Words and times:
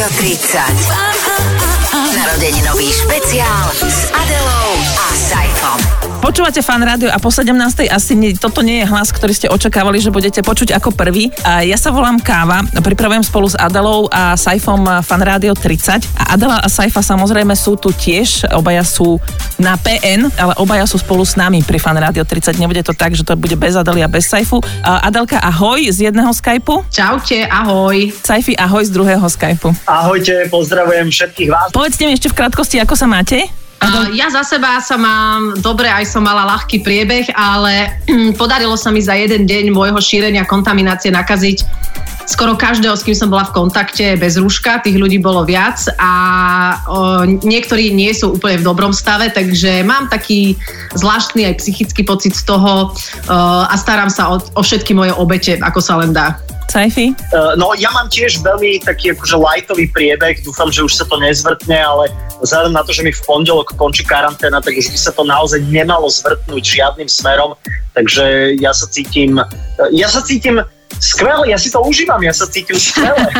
Rádio 0.00 0.16
30. 0.16 0.56
Narodeninový 2.16 2.92
špeciál 2.92 3.68
s 3.84 4.08
Adelou 4.08 4.72
a 4.96 5.14
Saifom. 5.14 5.89
Počúvate 6.30 6.62
fan 6.62 6.78
rádio 6.78 7.10
a 7.10 7.18
po 7.18 7.26
17. 7.26 7.90
asi 7.90 8.14
nie, 8.14 8.38
toto 8.38 8.62
nie 8.62 8.78
je 8.78 8.86
hlas, 8.86 9.10
ktorý 9.10 9.34
ste 9.34 9.50
očakávali, 9.50 9.98
že 9.98 10.14
budete 10.14 10.46
počuť 10.46 10.78
ako 10.78 10.94
prvý. 10.94 11.26
A 11.42 11.66
ja 11.66 11.74
sa 11.74 11.90
volám 11.90 12.22
Káva, 12.22 12.62
pripravujem 12.70 13.26
spolu 13.26 13.50
s 13.50 13.58
Adelou 13.58 14.06
a 14.14 14.38
Saifom 14.38 14.78
fan 15.02 15.26
rádio 15.26 15.58
30. 15.58 16.06
A 16.14 16.38
Adela 16.38 16.62
a 16.62 16.70
Saifa 16.70 17.02
samozrejme 17.02 17.50
sú 17.58 17.74
tu 17.74 17.90
tiež, 17.90 18.46
obaja 18.54 18.86
sú 18.86 19.18
na 19.58 19.74
PN, 19.74 20.30
ale 20.38 20.54
obaja 20.62 20.86
sú 20.86 21.02
spolu 21.02 21.26
s 21.26 21.34
nami 21.34 21.66
pri 21.66 21.82
fan 21.82 21.98
rádio 21.98 22.22
30. 22.22 22.62
Nebude 22.62 22.86
to 22.86 22.94
tak, 22.94 23.10
že 23.18 23.26
to 23.26 23.34
bude 23.34 23.58
bez 23.58 23.74
Adely 23.74 24.06
a 24.06 24.06
bez 24.06 24.30
Saifu. 24.30 24.62
A 24.86 25.10
Adelka, 25.10 25.42
ahoj 25.42 25.82
z 25.82 26.14
jedného 26.14 26.30
Skypeu. 26.30 26.86
Čaute, 26.94 27.42
ahoj. 27.42 28.06
Saifi, 28.22 28.54
ahoj 28.54 28.86
z 28.86 28.94
druhého 28.94 29.26
Skypeu. 29.26 29.74
Ahojte, 29.82 30.46
pozdravujem 30.46 31.10
všetkých 31.10 31.50
vás. 31.50 31.74
Povedzte 31.74 32.06
mi 32.06 32.14
ešte 32.14 32.30
v 32.30 32.38
krátkosti, 32.38 32.78
ako 32.78 32.94
sa 32.94 33.10
máte? 33.10 33.50
A 33.80 34.12
ja 34.12 34.28
za 34.28 34.44
seba 34.44 34.76
sa 34.84 35.00
mám 35.00 35.56
dobre, 35.64 35.88
aj 35.88 36.04
som 36.04 36.20
mala 36.20 36.44
ľahký 36.44 36.84
priebeh, 36.84 37.32
ale 37.32 37.96
podarilo 38.40 38.76
sa 38.76 38.92
mi 38.92 39.00
za 39.00 39.16
jeden 39.16 39.48
deň 39.48 39.72
môjho 39.72 39.96
šírenia 39.96 40.44
kontaminácie 40.44 41.08
nakaziť 41.08 41.64
skoro 42.30 42.54
každého, 42.54 42.94
s 42.94 43.02
kým 43.02 43.16
som 43.18 43.26
bola 43.26 43.42
v 43.50 43.56
kontakte 43.58 44.14
bez 44.14 44.38
rúška, 44.38 44.78
tých 44.86 44.94
ľudí 44.94 45.18
bolo 45.18 45.42
viac 45.42 45.82
a 45.98 46.12
o, 46.86 47.26
niektorí 47.26 47.90
nie 47.90 48.14
sú 48.14 48.38
úplne 48.38 48.62
v 48.62 48.66
dobrom 48.70 48.94
stave, 48.94 49.34
takže 49.34 49.82
mám 49.82 50.06
taký 50.06 50.54
zvláštny 50.94 51.50
aj 51.50 51.58
psychický 51.58 52.06
pocit 52.06 52.38
z 52.38 52.46
toho 52.46 52.86
o, 52.86 52.92
a 53.66 53.74
starám 53.74 54.06
sa 54.06 54.30
o, 54.30 54.38
o 54.38 54.62
všetky 54.62 54.94
moje 54.94 55.10
obete, 55.18 55.58
ako 55.58 55.82
sa 55.82 55.98
len 55.98 56.14
dá. 56.14 56.38
Saifi? 56.70 57.10
Uh, 57.34 57.58
no 57.58 57.74
ja 57.74 57.90
mám 57.90 58.06
tiež 58.06 58.46
veľmi 58.46 58.86
taký 58.86 59.10
akože 59.10 59.34
lightový 59.34 59.90
priebeh, 59.90 60.38
dúfam, 60.46 60.70
že 60.70 60.86
už 60.86 61.02
sa 61.02 61.04
to 61.10 61.18
nezvrtne, 61.18 61.74
ale 61.74 62.14
vzhľadom 62.40 62.72
na 62.72 62.82
to, 62.82 62.90
že 62.90 63.04
mi 63.04 63.12
v 63.12 63.22
pondelok 63.22 63.76
končí 63.76 64.02
karanténa, 64.02 64.64
tak 64.64 64.76
už 64.76 64.90
by 64.90 64.98
sa 64.98 65.12
to 65.12 65.22
naozaj 65.22 65.60
nemalo 65.68 66.08
zvrtnúť 66.08 66.64
žiadnym 66.64 67.08
smerom, 67.08 67.54
takže 67.92 68.56
ja 68.58 68.72
sa 68.72 68.88
cítim, 68.88 69.36
ja 69.92 70.08
sa 70.08 70.24
cítim 70.24 70.60
skvelé, 71.00 71.54
ja 71.54 71.58
si 71.58 71.72
to 71.72 71.80
užívam, 71.80 72.20
ja 72.20 72.34
sa 72.34 72.44
cítim 72.50 72.76
skvelé. 72.76 73.30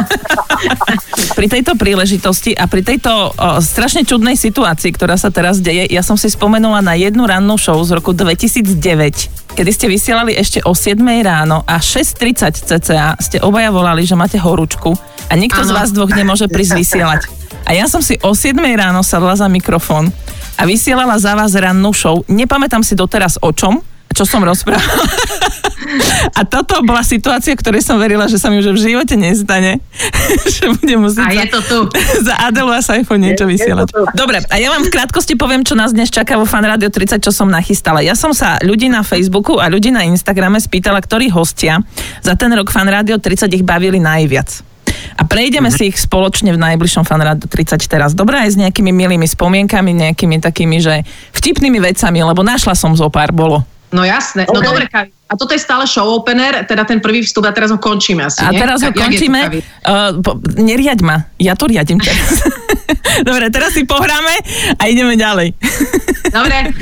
pri 1.39 1.47
tejto 1.51 1.75
príležitosti 1.75 2.55
a 2.55 2.71
pri 2.71 2.81
tejto 2.87 3.11
o, 3.11 3.59
strašne 3.59 4.07
čudnej 4.07 4.39
situácii, 4.39 4.95
ktorá 4.95 5.19
sa 5.19 5.29
teraz 5.29 5.59
deje, 5.59 5.91
ja 5.91 6.01
som 6.01 6.15
si 6.15 6.31
spomenula 6.31 6.81
na 6.81 6.95
jednu 6.95 7.29
rannú 7.29 7.59
show 7.61 7.77
z 7.83 7.99
roku 7.99 8.15
2009, 8.17 9.59
kedy 9.59 9.71
ste 9.75 9.87
vysielali 9.91 10.33
ešte 10.39 10.63
o 10.63 10.73
7 10.73 11.03
ráno 11.21 11.67
a 11.67 11.83
6.30 11.83 12.55
cca 12.65 13.19
ste 13.19 13.37
obaja 13.43 13.75
volali, 13.75 14.07
že 14.07 14.15
máte 14.15 14.41
horúčku 14.41 14.95
a 15.29 15.33
nikto 15.37 15.61
ano. 15.61 15.69
z 15.69 15.71
vás 15.75 15.89
dvoch 15.93 16.11
nemôže 16.15 16.47
prísť 16.49 16.81
vysielať. 16.81 17.23
A 17.71 17.79
ja 17.79 17.87
som 17.87 18.03
si 18.03 18.19
o 18.27 18.35
7 18.35 18.59
ráno 18.75 18.99
sadla 19.07 19.39
za 19.39 19.47
mikrofón 19.47 20.11
a 20.59 20.67
vysielala 20.67 21.15
za 21.23 21.39
vás 21.39 21.55
rannú 21.55 21.95
show. 21.95 22.27
Nepamätám 22.27 22.83
si 22.83 22.99
doteraz 22.99 23.39
o 23.39 23.55
čom, 23.55 23.79
čo 24.11 24.27
som 24.27 24.43
rozprávala. 24.43 25.07
A 26.39 26.47
toto 26.47 26.83
bola 26.83 27.03
situácia, 27.07 27.55
ktorej 27.55 27.83
som 27.83 27.99
verila, 27.99 28.27
že 28.27 28.43
sa 28.43 28.51
mi 28.51 28.59
už 28.59 28.75
v 28.75 28.91
živote 28.91 29.15
nestane. 29.15 29.79
že 30.55 30.67
budem 30.83 31.03
musieť 31.03 31.27
a 31.27 31.31
je 31.31 31.47
to 31.51 31.61
tu. 31.63 31.79
za 32.27 32.35
Adelu 32.47 32.71
a 32.75 32.83
Saifu 32.83 33.15
niečo 33.19 33.47
vysielať. 33.47 33.91
Dobre, 34.15 34.43
a 34.45 34.55
ja 34.59 34.71
vám 34.71 34.87
v 34.87 34.91
krátkosti 34.91 35.35
poviem, 35.35 35.63
čo 35.63 35.75
nás 35.75 35.95
dnes 35.95 36.11
čaká 36.11 36.39
vo 36.39 36.47
Fan 36.47 36.67
Radio 36.67 36.91
30, 36.91 37.23
čo 37.23 37.31
som 37.31 37.51
nachystala. 37.51 38.03
Ja 38.03 38.19
som 38.19 38.35
sa 38.35 38.59
ľudí 38.63 38.91
na 38.91 39.07
Facebooku 39.07 39.59
a 39.59 39.71
ľudí 39.71 39.95
na 39.95 40.07
Instagrame 40.07 40.59
spýtala, 40.59 41.03
ktorí 41.03 41.31
hostia 41.31 41.83
za 42.23 42.35
ten 42.35 42.51
rok 42.51 42.71
Fan 42.71 42.91
Radio 42.91 43.19
30 43.19 43.51
ich 43.51 43.65
bavili 43.67 43.99
najviac. 43.99 44.70
A 45.19 45.23
prejdeme 45.25 45.69
mm-hmm. 45.69 45.89
si 45.89 45.91
ich 45.93 45.97
spoločne 45.99 46.55
v 46.55 46.59
najbližšom 46.59 47.05
fanrádu 47.05 47.47
30 47.47 47.81
teraz. 47.87 48.11
Dobre, 48.13 48.39
aj 48.41 48.55
s 48.55 48.57
nejakými 48.59 48.91
milými 48.93 49.27
spomienkami, 49.27 49.91
nejakými 49.95 50.41
takými, 50.41 50.79
že 50.81 51.03
vtipnými 51.37 51.79
vecami, 51.81 52.21
lebo 52.25 52.41
našla 52.41 52.75
som 52.77 52.93
zo 52.97 53.09
pár, 53.13 53.33
bolo. 53.35 53.63
No 53.91 54.07
jasné. 54.07 54.47
No 54.47 54.55
okay. 54.55 54.63
No 54.63 54.69
dobre, 54.71 54.85
a 55.31 55.39
toto 55.39 55.55
je 55.55 55.63
stále 55.63 55.87
show 55.87 56.07
opener, 56.11 56.67
teda 56.67 56.83
ten 56.83 56.99
prvý 56.99 57.23
vstup 57.23 57.47
a 57.47 57.55
teraz 57.55 57.71
ho 57.71 57.79
končíme 57.79 58.27
asi, 58.27 58.43
A 58.43 58.51
nie? 58.51 58.59
teraz 58.59 58.83
ho 58.83 58.91
končíme. 58.91 59.63
Uh, 59.87 60.19
po, 60.23 60.39
neriaď 60.59 60.99
ma, 61.07 61.31
ja 61.39 61.55
to 61.55 61.71
riadím 61.71 62.03
teraz. 62.03 62.43
dobre, 63.29 63.51
teraz 63.55 63.71
si 63.75 63.87
pohráme 63.87 64.35
a 64.75 64.83
ideme 64.91 65.15
ďalej. 65.15 65.55
dobre. 66.39 66.75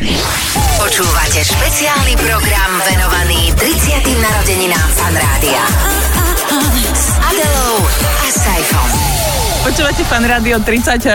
Počúvate 0.80 1.40
špeciálny 1.44 2.14
program 2.24 2.72
venovaný 2.88 3.52
30. 3.56 4.16
narodeninám 4.16 4.88
Fan 4.96 5.16
Rádia. 5.16 5.64
S 5.64 6.08
Adelou 6.08 6.17
a 8.28 8.30
Saifom. 8.30 9.07
Počúvate 9.68 10.00
fan 10.08 10.24
Radio 10.24 10.56
30, 10.64 11.04
e, 11.04 11.12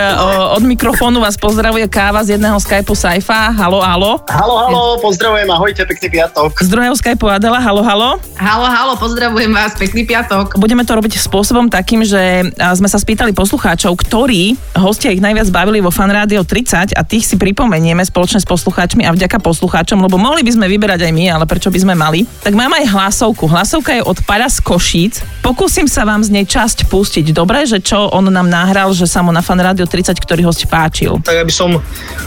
od 0.54 0.62
mikrofónu 0.62 1.18
vás 1.18 1.34
pozdravuje 1.34 1.90
káva 1.90 2.22
z 2.22 2.38
jedného 2.38 2.54
Skypeu 2.62 2.94
Saifa. 2.94 3.50
Halo, 3.50 3.82
halo. 3.82 4.22
Halo, 4.30 4.54
halo, 4.70 4.94
pozdravujem, 5.02 5.50
ahojte, 5.50 5.82
pekný 5.82 6.14
piatok. 6.14 6.62
Z 6.62 6.70
druhého 6.70 6.94
Skypeu 6.94 7.34
Adela, 7.34 7.58
halo, 7.58 7.82
halo. 7.82 8.22
Halo, 8.38 8.66
halo, 8.70 8.94
pozdravujem 8.94 9.50
vás, 9.50 9.74
pekný 9.74 10.06
piatok. 10.06 10.54
Budeme 10.54 10.86
to 10.86 10.94
robiť 10.94 11.18
spôsobom 11.18 11.66
takým, 11.66 12.06
že 12.06 12.46
sme 12.54 12.86
sa 12.86 12.94
spýtali 12.94 13.34
poslucháčov, 13.34 13.90
ktorí 13.98 14.54
hostia 14.78 15.10
ich 15.10 15.18
najviac 15.18 15.50
bavili 15.50 15.82
vo 15.82 15.90
Fan 15.90 16.14
Radio 16.14 16.46
30 16.46 16.94
a 16.94 17.02
tých 17.02 17.26
si 17.26 17.34
pripomenieme 17.34 18.06
spoločne 18.06 18.38
s 18.38 18.46
poslucháčmi 18.46 19.02
a 19.02 19.10
vďaka 19.10 19.42
poslucháčom, 19.42 19.98
lebo 19.98 20.14
mohli 20.14 20.46
by 20.46 20.54
sme 20.54 20.70
vyberať 20.70 21.02
aj 21.02 21.10
my, 21.10 21.24
ale 21.26 21.44
prečo 21.50 21.74
by 21.74 21.78
sme 21.82 21.98
mali. 21.98 22.22
Tak 22.46 22.54
mám 22.54 22.70
aj 22.70 22.86
hlasovku. 22.86 23.50
Hlasovka 23.50 23.98
je 23.98 24.06
od 24.06 24.22
Paľa 24.22 24.46
z 24.46 24.62
Košíc. 24.62 25.14
Pokúsim 25.42 25.90
sa 25.90 26.06
vám 26.06 26.22
z 26.22 26.30
nej 26.30 26.46
časť 26.46 26.86
pustiť. 26.86 27.34
Dobre, 27.34 27.66
že 27.66 27.82
čo 27.82 28.14
on 28.14 28.30
nám 28.30 28.43
nahral, 28.46 28.92
že 28.94 29.08
sa 29.08 29.20
mu 29.24 29.32
na 29.32 29.42
Fan 29.42 29.60
Radio 29.60 29.84
30, 29.88 30.16
ktorý 30.16 30.46
host 30.46 30.64
páčil. 30.68 31.20
Tak 31.24 31.44
aby 31.44 31.52
som 31.52 31.80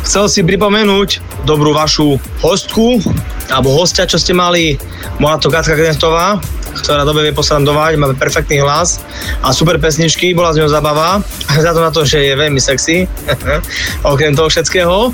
chcel 0.03 0.25
si 0.28 0.41
pripomenúť 0.44 1.44
dobrú 1.47 1.72
vašu 1.72 2.19
hostku, 2.44 3.00
alebo 3.47 3.73
hostia, 3.73 4.09
čo 4.09 4.19
ste 4.19 4.35
mali, 4.35 4.75
bola 5.22 5.39
to 5.39 5.47
Katka 5.47 5.73
Knechtová, 5.73 6.41
ktorá 6.79 7.03
dobe 7.03 7.25
vie 7.25 7.33
posrandovať, 7.33 7.97
má 7.97 8.09
perfektný 8.13 8.61
hlas 8.61 9.01
a 9.41 9.51
super 9.53 9.81
pesničky, 9.81 10.33
bola 10.33 10.53
z 10.53 10.63
ňou 10.63 10.69
zabava, 10.69 11.21
za 11.65 11.71
to 11.73 11.79
na 11.81 11.91
to, 11.91 12.05
že 12.05 12.21
je 12.21 12.33
veľmi 12.38 12.61
sexy, 12.61 13.09
okrem 14.13 14.38
toho 14.38 14.49
všetkého. 14.49 15.11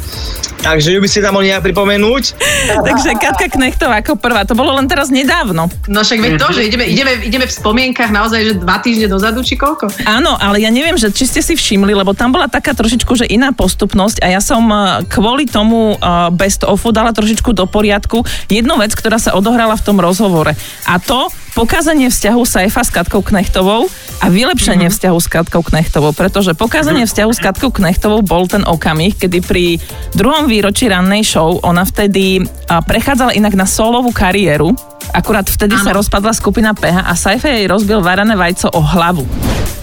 Takže 0.63 0.95
ju 0.95 0.99
by 1.03 1.09
ste 1.11 1.19
tam 1.19 1.35
mohli 1.35 1.51
nejak 1.51 1.67
pripomenúť. 1.67 2.23
Takže 2.87 3.19
Katka 3.19 3.51
Knechtová 3.51 3.99
ako 3.99 4.15
prvá, 4.15 4.47
to 4.47 4.55
bolo 4.55 4.71
len 4.79 4.87
teraz 4.87 5.11
nedávno. 5.11 5.67
No 5.91 5.99
však 6.07 6.23
veď 6.23 6.33
to, 6.39 6.47
že 6.55 6.71
ideme, 6.71 6.87
ideme, 6.87 7.19
ideme 7.19 7.43
v 7.43 7.53
spomienkach 7.53 8.07
naozaj, 8.15 8.39
že 8.47 8.53
dva 8.63 8.79
týždne 8.79 9.11
dozadu, 9.11 9.43
či 9.43 9.59
koľko? 9.59 9.91
Áno, 10.07 10.39
ale 10.39 10.63
ja 10.63 10.71
neviem, 10.71 10.95
že 10.95 11.11
či 11.11 11.27
ste 11.27 11.43
si 11.43 11.59
všimli, 11.59 11.91
lebo 11.91 12.15
tam 12.15 12.31
bola 12.31 12.47
taká 12.47 12.71
trošičku, 12.71 13.11
že 13.19 13.27
iná 13.27 13.51
postupnosť 13.51 14.23
a 14.23 14.31
ja 14.31 14.39
som 14.39 14.63
eh, 14.71 15.03
kvôli 15.11 15.43
tomu 15.43 15.99
uh, 15.99 16.31
best 16.31 16.63
ofu 16.63 16.95
dala 16.95 17.11
trošičku 17.11 17.51
do 17.51 17.67
poriadku 17.67 18.23
jednu 18.47 18.79
vec, 18.79 18.95
ktorá 18.95 19.19
sa 19.19 19.35
odohrala 19.35 19.75
v 19.75 19.83
tom 19.83 19.99
rozhovore. 19.99 20.55
A 20.87 20.95
to 21.03 21.27
pokázanie 21.53 22.09
vzťahu 22.09 22.41
Saifa 22.43 22.81
s 22.81 22.89
Katkou 22.89 23.21
Knechtovou 23.21 23.85
a 24.19 24.25
vylepšenie 24.27 24.89
mm-hmm. 24.89 24.97
vzťahu 24.97 25.17
s 25.21 25.27
Katkou 25.29 25.61
Knechtovou, 25.61 26.11
pretože 26.11 26.57
pokázanie 26.57 27.05
vzťahu 27.05 27.31
s 27.31 27.39
Katkou 27.39 27.69
Knechtovou 27.69 28.25
bol 28.25 28.49
ten 28.49 28.65
okamih, 28.65 29.13
kedy 29.15 29.39
pri 29.45 29.77
druhom 30.17 30.49
výročí 30.49 30.89
rannej 30.89 31.21
show 31.21 31.61
ona 31.61 31.85
vtedy 31.85 32.41
prechádzala 32.67 33.37
inak 33.37 33.53
na 33.53 33.69
solovú 33.69 34.09
kariéru, 34.09 34.73
akurát 35.11 35.43
vtedy 35.43 35.75
ano. 35.75 35.83
sa 35.83 35.91
rozpadla 35.91 36.31
skupina 36.31 36.71
PH 36.71 37.03
a 37.03 37.13
Saifa 37.17 37.51
jej 37.51 37.67
rozbil 37.67 37.99
varané 37.99 38.37
vajco 38.37 38.71
o 38.71 38.79
hlavu. 38.79 39.27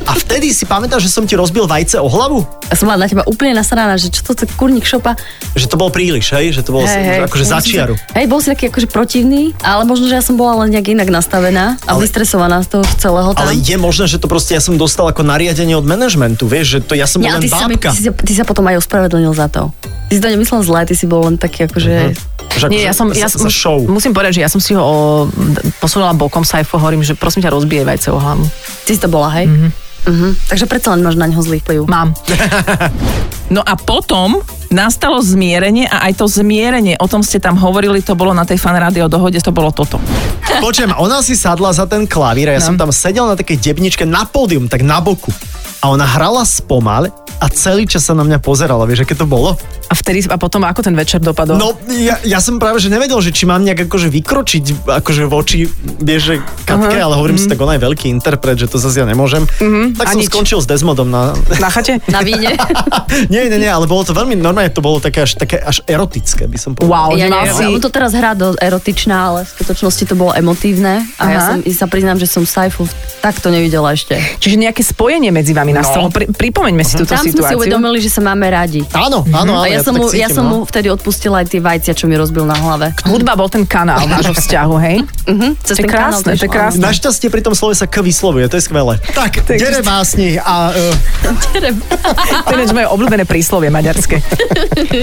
A 0.09 0.17
vtedy 0.17 0.51
si 0.51 0.65
pamätáš, 0.65 1.07
že 1.07 1.11
som 1.13 1.23
ti 1.29 1.37
rozbil 1.37 1.69
vajce 1.69 2.01
o 2.01 2.09
hlavu? 2.09 2.43
Ja 2.67 2.75
som 2.75 2.91
bola 2.91 3.05
na 3.05 3.11
teba 3.11 3.23
úplne 3.29 3.55
nasraná, 3.55 3.95
že 3.95 4.09
čo 4.11 4.27
to 4.27 4.35
kurník 4.57 4.83
šopa. 4.83 5.15
Že 5.55 5.67
to 5.71 5.77
bol 5.79 5.91
príliš, 5.93 6.35
hej? 6.35 6.57
Že 6.57 6.63
to 6.67 6.71
bolo 6.75 6.87
hey, 6.89 7.03
hey, 7.03 7.27
akože 7.27 7.47
začiaru. 7.47 7.95
Hej, 8.17 8.27
bol 8.27 8.43
si 8.43 8.49
taký 8.51 8.75
akože 8.75 8.89
protivný, 8.89 9.55
ale 9.61 9.87
možno, 9.87 10.11
že 10.11 10.19
ja 10.19 10.25
som 10.25 10.35
bola 10.35 10.65
len 10.65 10.75
nejak 10.75 10.99
inak 10.99 11.11
nastavená 11.11 11.79
a 11.87 11.95
ale, 11.95 12.07
vystresovaná 12.07 12.63
z 12.67 12.75
toho 12.79 12.85
celého 12.99 13.31
tam. 13.37 13.43
Ale 13.47 13.59
je 13.59 13.77
možné, 13.79 14.07
že 14.11 14.19
to 14.19 14.27
proste 14.27 14.57
ja 14.57 14.63
som 14.63 14.75
dostal 14.75 15.07
ako 15.07 15.23
nariadenie 15.27 15.79
od 15.79 15.87
manažmentu, 15.87 16.51
vieš, 16.51 16.79
že 16.79 16.91
to 16.91 16.95
ja 16.99 17.07
som 17.07 17.23
bol 17.23 17.31
len 17.31 17.43
ty 17.43 17.51
bábka. 17.51 17.91
Si, 17.95 18.07
ty, 18.07 18.11
ty, 18.11 18.33
sa 18.35 18.43
potom 18.43 18.67
aj 18.67 18.83
ospravedlnil 18.83 19.35
za 19.35 19.47
to. 19.47 19.71
Ty 20.11 20.13
si 20.15 20.21
to 20.23 20.31
nemyslel 20.31 20.61
zle, 20.67 20.81
ty 20.91 20.95
si 20.99 21.07
bol 21.07 21.23
len 21.27 21.39
taký 21.39 21.71
akože... 21.71 21.95
Uh-huh. 22.15 22.67
Nie, 22.67 22.91
ja 22.91 22.91
som, 22.91 23.15
ja 23.15 23.31
som, 23.31 23.47
show. 23.47 23.79
musím 23.87 24.11
povedať, 24.11 24.43
že 24.43 24.43
ja 24.43 24.51
som 24.51 24.59
si 24.59 24.75
ho 24.75 24.83
o, 24.83 24.99
posunula 25.81 26.15
bokom 26.15 26.45
Saifo, 26.45 26.79
hovorím, 26.79 27.03
že 27.03 27.19
prosím 27.19 27.43
ťa 27.45 27.55
rozbije 27.55 27.83
vajce 27.85 28.09
o 28.13 28.19
hlavu. 28.19 28.45
Ty 28.85 28.91
si 28.91 29.01
to 29.01 29.09
bola, 29.09 29.29
hej? 29.35 29.47
Mm-hmm. 29.49 29.71
Uh-huh. 30.01 30.33
Takže 30.49 30.65
predsa 30.65 30.97
len 30.97 31.05
máš 31.05 31.21
na 31.21 31.29
ňo 31.29 31.45
zlý 31.45 31.61
vplyv. 31.61 31.85
Mám. 31.85 32.17
no 33.55 33.61
a 33.61 33.77
potom 33.77 34.41
nastalo 34.73 35.21
zmierenie 35.21 35.85
a 35.91 36.09
aj 36.09 36.25
to 36.25 36.27
zmierenie, 36.31 36.97
o 36.97 37.11
tom 37.11 37.21
ste 37.21 37.43
tam 37.43 37.59
hovorili, 37.59 38.01
to 38.01 38.17
bolo 38.17 38.33
na 38.33 38.47
tej 38.49 38.57
fan 38.57 38.79
rádio 38.79 39.11
dohode, 39.11 39.37
to 39.43 39.53
bolo 39.53 39.75
toto. 39.75 40.01
Počujem, 40.65 40.97
ona 40.97 41.21
si 41.21 41.37
sadla 41.37 41.75
za 41.75 41.85
ten 41.85 42.09
klavír 42.09 42.49
a 42.49 42.57
ja 42.57 42.63
no. 42.63 42.69
som 42.73 42.77
tam 42.81 42.91
sedel 42.95 43.29
na 43.29 43.37
takej 43.37 43.61
debničke 43.61 44.09
na 44.09 44.25
pódium, 44.25 44.71
tak 44.71 44.87
na 44.87 45.03
boku. 45.05 45.35
A 45.81 45.93
ona 45.93 46.05
hrala 46.05 46.45
spomal 46.45 47.09
a 47.41 47.49
celý 47.49 47.89
čas 47.89 48.05
sa 48.05 48.13
na 48.13 48.21
mňa 48.21 48.39
pozerala, 48.45 48.85
vieš, 48.85 49.09
aké 49.09 49.17
to 49.17 49.25
bolo? 49.25 49.57
A 49.89 49.97
vtedy, 49.97 50.23
a 50.29 50.37
potom 50.37 50.63
ako 50.63 50.85
ten 50.85 50.93
večer 50.95 51.19
dopadol? 51.25 51.57
No, 51.57 51.73
ja, 51.91 52.21
ja 52.23 52.39
som 52.39 52.61
práve, 52.61 52.79
že 52.79 52.93
nevedel, 52.93 53.17
že 53.25 53.33
či 53.33 53.49
mám 53.49 53.65
nejak 53.65 53.89
akože 53.89 54.13
vykročiť 54.13 54.87
akože 54.87 55.23
v 55.25 55.33
oči, 55.33 55.59
vieš, 56.05 56.23
že 56.23 56.35
Katke, 56.69 56.95
uh-huh. 56.95 57.07
ale 57.11 57.15
hovorím 57.17 57.41
uh-huh. 57.41 57.49
si, 57.49 57.53
tak 57.53 57.59
ona 57.65 57.75
je 57.75 57.83
veľký 57.83 58.07
interpret, 58.13 58.61
že 58.61 58.69
to 58.69 58.77
zase 58.77 59.01
ja 59.01 59.07
nemôžem. 59.09 59.49
Uh-huh. 59.49 59.91
Tak 59.97 60.05
A 60.05 60.11
som 60.15 60.21
nič. 60.21 60.29
skončil 60.29 60.61
s 60.61 60.67
Desmodom 60.69 61.09
na... 61.09 61.33
Na 61.59 61.73
chate? 61.73 61.99
Na 62.13 62.21
víne. 62.21 62.55
nie, 63.33 63.49
nie, 63.49 63.59
nie, 63.59 63.73
ale 63.73 63.89
bolo 63.89 64.05
to 64.05 64.13
veľmi, 64.13 64.37
normálne 64.37 64.71
to 64.71 64.85
bolo 64.85 65.01
také 65.01 65.25
až, 65.25 65.41
také 65.41 65.57
až 65.59 65.81
erotické, 65.89 66.45
by 66.45 66.59
som 66.61 66.77
povedal. 66.77 67.17
Wow, 67.17 67.17
Ja 67.17 67.33
neviem, 67.33 67.57
si... 67.57 67.65
on 67.65 67.81
to 67.81 67.89
teraz 67.89 68.13
hrá 68.13 68.37
do 68.37 68.53
erotičná, 68.61 69.17
ale 69.33 69.41
v 69.49 69.51
skutočnosti 69.57 70.05
to 70.05 70.15
bolo 70.15 70.37
emotívne 70.37 71.09
a 71.17 71.25
ja, 71.25 71.39
Aha. 71.41 71.49
som, 71.49 71.57
ja 71.65 71.75
sa 71.75 71.87
priznám, 71.89 72.21
že 72.21 72.29
som 72.29 72.45
Saifu 72.45 72.85
takto 73.25 73.49
nevidela 73.49 73.97
ešte. 73.97 74.19
Čiže 74.39 74.57
nejaké 74.61 74.83
spojenie 74.85 75.33
medzi 75.33 75.57
vami 75.57 75.73
nastalo. 75.73 76.13
Pri, 76.13 76.29
pripomeňme 76.31 76.85
si 76.85 76.97
túto 76.97 77.17
Tam 77.17 77.30
sme 77.31 77.43
si 77.43 77.47
situáciu. 77.47 77.59
uvedomili, 77.63 77.99
že 78.03 78.11
sa 78.11 78.21
máme 78.21 78.47
radi. 78.51 78.83
Áno, 78.91 79.23
áno, 79.31 79.53
áno. 79.57 79.63
A 79.63 79.71
ja, 79.71 79.81
som, 79.81 79.95
to 79.95 80.03
mu, 80.03 80.07
tak 80.11 80.19
ja 80.19 80.29
cítim, 80.29 80.37
som 80.37 80.45
no. 80.45 80.51
mu 80.51 80.59
vtedy 80.67 80.89
odpustila 80.91 81.37
aj 81.43 81.47
tie 81.51 81.61
vajcia, 81.63 81.93
čo 81.95 82.05
mi 82.11 82.15
rozbil 82.19 82.45
na 82.45 82.57
hlave. 82.59 82.93
Hudba 83.07 83.39
bol 83.39 83.49
ten 83.49 83.65
kanál 83.65 84.05
vášho 84.07 84.35
vzťahu, 84.35 84.75
hej? 84.83 84.97
Mhm, 85.31 85.49
cez 85.63 85.77
To 85.77 85.81
je 85.81 85.87
ten 85.87 85.91
kanál 85.91 86.11
krásne, 86.11 86.33
to 86.37 86.45
je 86.47 86.51
krásne. 86.51 86.83
Našťastie 86.83 87.29
pri 87.31 87.43
tom 87.47 87.55
slove 87.55 87.75
sa 87.79 87.87
K 87.87 88.03
vyslovuje, 88.03 88.45
to 88.51 88.59
je 88.59 88.65
skvelé. 88.67 88.99
Tak, 89.15 89.47
dere 89.47 89.81
básni 89.81 90.37
a... 90.37 90.75
Uh, 90.75 90.95
To 92.51 92.59
je 92.59 92.75
moje 92.75 92.89
obľúbené 92.91 93.25
príslovie 93.25 93.71
maďarské. 93.71 94.19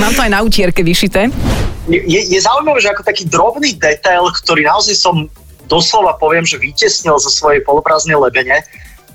Mám 0.03 0.13
to 0.13 0.21
aj 0.23 0.31
na 0.31 0.39
utierke 0.43 0.83
vyšité. 0.83 1.31
je, 1.87 2.19
je 2.27 2.39
zaujímavé, 2.39 2.79
že 2.83 2.91
ako 2.91 3.03
taký 3.07 3.23
drobný 3.27 3.75
detail, 3.79 4.27
ktorý 4.29 4.67
naozaj 4.67 4.95
som 4.99 5.31
doslova 5.67 6.15
poviem, 6.15 6.47
že 6.47 6.57
vytesnil 6.57 7.19
zo 7.19 7.29
svojej 7.29 7.61
poloprázdnej 7.61 8.15
lebene, 8.15 8.63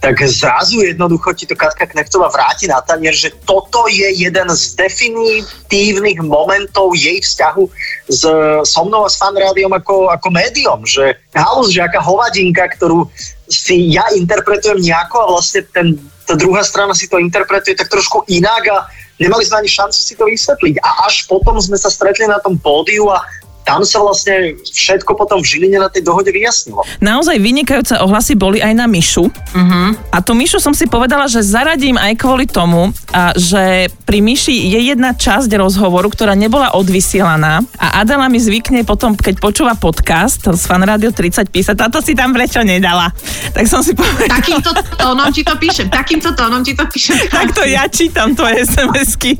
tak 0.02 0.18
zrazu 0.26 0.82
jednoducho 0.82 1.30
ti 1.30 1.46
to 1.46 1.54
Katka 1.54 1.86
Knechtová 1.86 2.26
vráti 2.26 2.66
na 2.66 2.82
tanier, 2.82 3.14
že 3.14 3.30
toto 3.46 3.86
je 3.86 4.10
jeden 4.10 4.50
z 4.50 4.74
definitívnych 4.74 6.18
momentov 6.26 6.98
jej 6.98 7.22
vzťahu 7.22 7.64
s, 8.10 8.26
so 8.66 8.80
mnou 8.82 9.06
a 9.06 9.10
s 9.10 9.22
fanrádiom 9.22 9.70
ako, 9.70 10.10
ako 10.10 10.28
médium, 10.34 10.82
že 10.82 11.14
halus, 11.38 11.70
že 11.70 11.86
aká 11.86 12.02
hovadinka, 12.02 12.74
ktorú 12.74 13.06
si 13.46 13.94
ja 13.94 14.02
interpretujem 14.18 14.82
nejako 14.82 15.22
a 15.22 15.26
vlastne 15.38 15.62
ten, 15.70 15.94
tá 16.26 16.34
druhá 16.34 16.66
strana 16.66 16.98
si 16.98 17.06
to 17.06 17.22
interpretuje 17.22 17.78
tak 17.78 17.86
trošku 17.86 18.26
inak 18.26 18.66
a 18.74 18.90
nemali 19.22 19.46
sme 19.46 19.62
ani 19.62 19.70
šancu 19.70 20.00
si 20.02 20.18
to 20.18 20.26
vysvetliť. 20.26 20.82
A 20.82 21.06
až 21.06 21.30
potom 21.30 21.62
sme 21.62 21.78
sa 21.78 21.86
stretli 21.86 22.26
na 22.26 22.42
tom 22.42 22.58
pódiu 22.58 23.06
a 23.06 23.22
tam 23.62 23.86
sa 23.86 24.02
vlastne 24.02 24.58
všetko 24.58 25.14
potom 25.14 25.38
v 25.38 25.46
Žiline 25.46 25.78
na 25.78 25.88
tej 25.88 26.02
dohode 26.02 26.34
vyjasnilo. 26.34 26.82
Naozaj 26.98 27.38
vynikajúce 27.38 27.94
ohlasy 28.02 28.34
boli 28.34 28.58
aj 28.58 28.74
na 28.74 28.90
Mišu. 28.90 29.30
Uh-huh. 29.30 29.90
A 30.10 30.18
tú 30.18 30.34
Mišu 30.34 30.58
som 30.58 30.74
si 30.74 30.90
povedala, 30.90 31.30
že 31.30 31.46
zaradím 31.46 31.94
aj 31.94 32.18
kvôli 32.18 32.50
tomu, 32.50 32.90
a 33.14 33.32
že 33.38 33.86
pri 34.02 34.18
Miši 34.18 34.74
je 34.74 34.92
jedna 34.92 35.14
časť 35.14 35.48
rozhovoru, 35.54 36.10
ktorá 36.10 36.34
nebola 36.34 36.74
odvysielaná 36.74 37.62
a 37.78 38.02
Adela 38.02 38.26
mi 38.26 38.42
zvykne 38.42 38.82
potom, 38.82 39.14
keď 39.14 39.38
počúva 39.38 39.78
podcast 39.78 40.42
z 40.42 40.62
Fan 40.66 40.82
Radio 40.82 41.14
30 41.14 41.46
písať, 41.48 41.76
táto 41.78 42.02
si 42.02 42.18
tam 42.18 42.34
prečo 42.34 42.66
nedala. 42.66 43.14
Tak 43.54 43.64
som 43.70 43.84
si 43.84 43.94
povedala, 43.94 44.42
Takýmto 44.42 44.70
tónom 44.98 45.28
ti 45.30 45.46
to 45.46 45.54
píšem, 45.54 45.86
takýmto 45.86 46.34
tónom 46.34 46.64
ti 46.66 46.74
to 46.74 46.84
píšem. 46.90 47.14
takto 47.30 47.62
ja 47.68 47.86
čítam 47.86 48.34
tvoje 48.34 48.66
SMS-ky. 48.66 49.38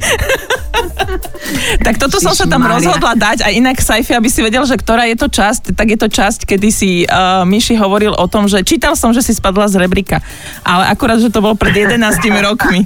tak 1.87 1.99
toto 1.99 2.23
som 2.23 2.37
sa 2.37 2.47
tam 2.47 2.63
Ježišmária. 2.63 2.77
rozhodla 2.79 3.13
dať 3.17 3.39
a 3.45 3.49
inak 3.51 3.77
Saifi, 3.81 4.12
aby 4.15 4.29
si 4.29 4.41
vedel, 4.41 4.63
že 4.63 4.75
ktorá 4.75 5.05
je 5.05 5.17
to 5.17 5.27
časť, 5.27 5.73
tak 5.73 5.87
je 5.89 5.99
to 5.99 6.09
časť, 6.09 6.45
kedy 6.45 6.69
si 6.69 6.91
uh, 7.05 7.43
Miši 7.43 7.75
hovoril 7.75 8.13
o 8.13 8.27
tom, 8.27 8.47
že 8.47 8.61
čítal 8.63 8.95
som, 8.95 9.11
že 9.11 9.21
si 9.21 9.33
spadla 9.33 9.67
z 9.67 9.79
rebrika, 9.79 10.21
ale 10.63 10.89
akurát, 10.89 11.17
že 11.17 11.29
to 11.29 11.39
bolo 11.39 11.55
pred 11.55 11.73
11 11.73 11.99
rokmi. 12.47 12.85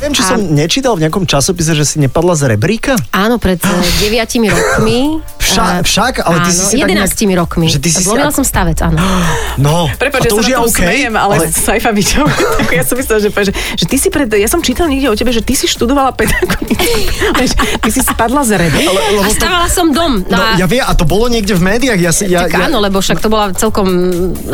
Viem, 0.00 0.16
či 0.16 0.24
som 0.24 0.40
nečítal 0.40 0.96
v 0.96 1.04
nejakom 1.04 1.28
časopise, 1.28 1.76
že 1.76 1.84
si 1.84 2.00
nepadla 2.00 2.32
z 2.32 2.48
rebríka? 2.48 2.96
Áno, 3.12 3.36
pred 3.36 3.60
eh, 3.60 3.68
deviatimi 4.02 4.48
rokmi. 4.48 5.20
Však- 5.36 5.58
Eh, 5.60 5.82
však, 5.82 6.14
ale 6.22 6.36
ty 6.40 6.50
áno, 6.50 6.56
si 6.56 6.64
si 6.64 6.76
tak 6.78 6.88
nejak- 6.88 7.10
11 7.10 7.36
rokmi. 7.36 7.66
že 7.68 7.78
ty 7.78 7.90
si 7.90 8.00
si 8.00 8.06
Zlomila 8.06 8.30
ako- 8.30 8.38
som 8.38 8.44
stavec, 8.46 8.78
áno. 8.80 8.96
No, 9.60 9.90
Prepač, 9.92 10.24
to 10.24 10.30
ja 10.30 10.38
už 10.38 10.44
sa 10.46 10.48
je 10.48 10.56
OK. 10.56 10.78
smejem, 10.78 11.14
ale, 11.14 11.34
ale... 11.36 11.44
Saifa 11.50 11.90
Bičov, 11.90 12.24
ako 12.62 12.72
ja 12.72 12.80
som 12.80 12.96
myslela, 12.96 13.20
že, 13.20 13.28
že, 13.28 13.52
že 13.52 13.84
ty 13.84 13.96
si 13.98 14.08
pred, 14.08 14.24
ja 14.30 14.48
som 14.48 14.60
čítal 14.60 14.88
niekde 14.88 15.10
o 15.10 15.16
tebe, 15.18 15.28
že 15.30 15.42
ty 15.42 15.52
si 15.52 15.66
študovala 15.66 16.14
pedagogiku. 16.14 16.80
Ty 17.82 17.90
si 17.90 18.00
spadla 18.00 18.40
z. 18.40 18.56
Ale, 18.56 18.70
A 18.70 19.12
lebo 19.16 19.32
to, 19.32 19.46
som 19.68 19.90
dom. 19.90 20.22
no, 20.22 20.39
a, 20.40 20.56
ja 20.56 20.66
viem, 20.66 20.80
a 20.80 20.92
to 20.92 21.04
bolo 21.04 21.28
niekde 21.28 21.52
v 21.52 21.62
médiách. 21.62 22.00
Ja, 22.00 22.10
si- 22.10 22.26
ja, 22.26 22.48
tak 22.48 22.56
ja, 22.56 22.66
áno, 22.66 22.80
lebo 22.80 22.98
však 22.98 23.20
to 23.20 23.28
bola 23.28 23.52
celkom... 23.52 23.86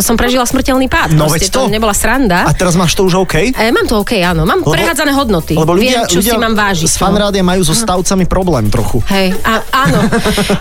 Som 0.02 0.18
prežila 0.18 0.42
smrteľný 0.42 0.90
pád. 0.90 1.14
No 1.14 1.30
Proste 1.30 1.46
veď 1.46 1.54
to. 1.54 1.60
nebola 1.70 1.94
sranda. 1.94 2.44
A 2.44 2.52
teraz 2.52 2.74
máš 2.74 2.92
to 2.92 3.06
už 3.06 3.22
OK? 3.22 3.54
E, 3.54 3.70
mám 3.70 3.86
to 3.86 4.02
OK, 4.02 4.18
áno. 4.18 4.42
Mám 4.42 4.66
Lebo- 4.66 4.74
prehádzané 4.74 5.12
hodnoty. 5.14 5.54
Lebo 5.54 5.72
ľudia, 5.72 6.02
Viem, 6.04 6.10
čo 6.10 6.18
ľudia 6.20 6.34
si 6.34 6.38
mám 6.38 6.54
vážiť. 6.54 6.88
z 6.90 6.96
no. 6.96 7.02
fanrádia 7.06 7.42
majú 7.42 7.62
so 7.62 7.72
stavcami 7.72 8.24
problém 8.26 8.66
trochu. 8.68 8.98
Hej, 9.06 9.38
a, 9.46 9.62
áno. 9.86 10.00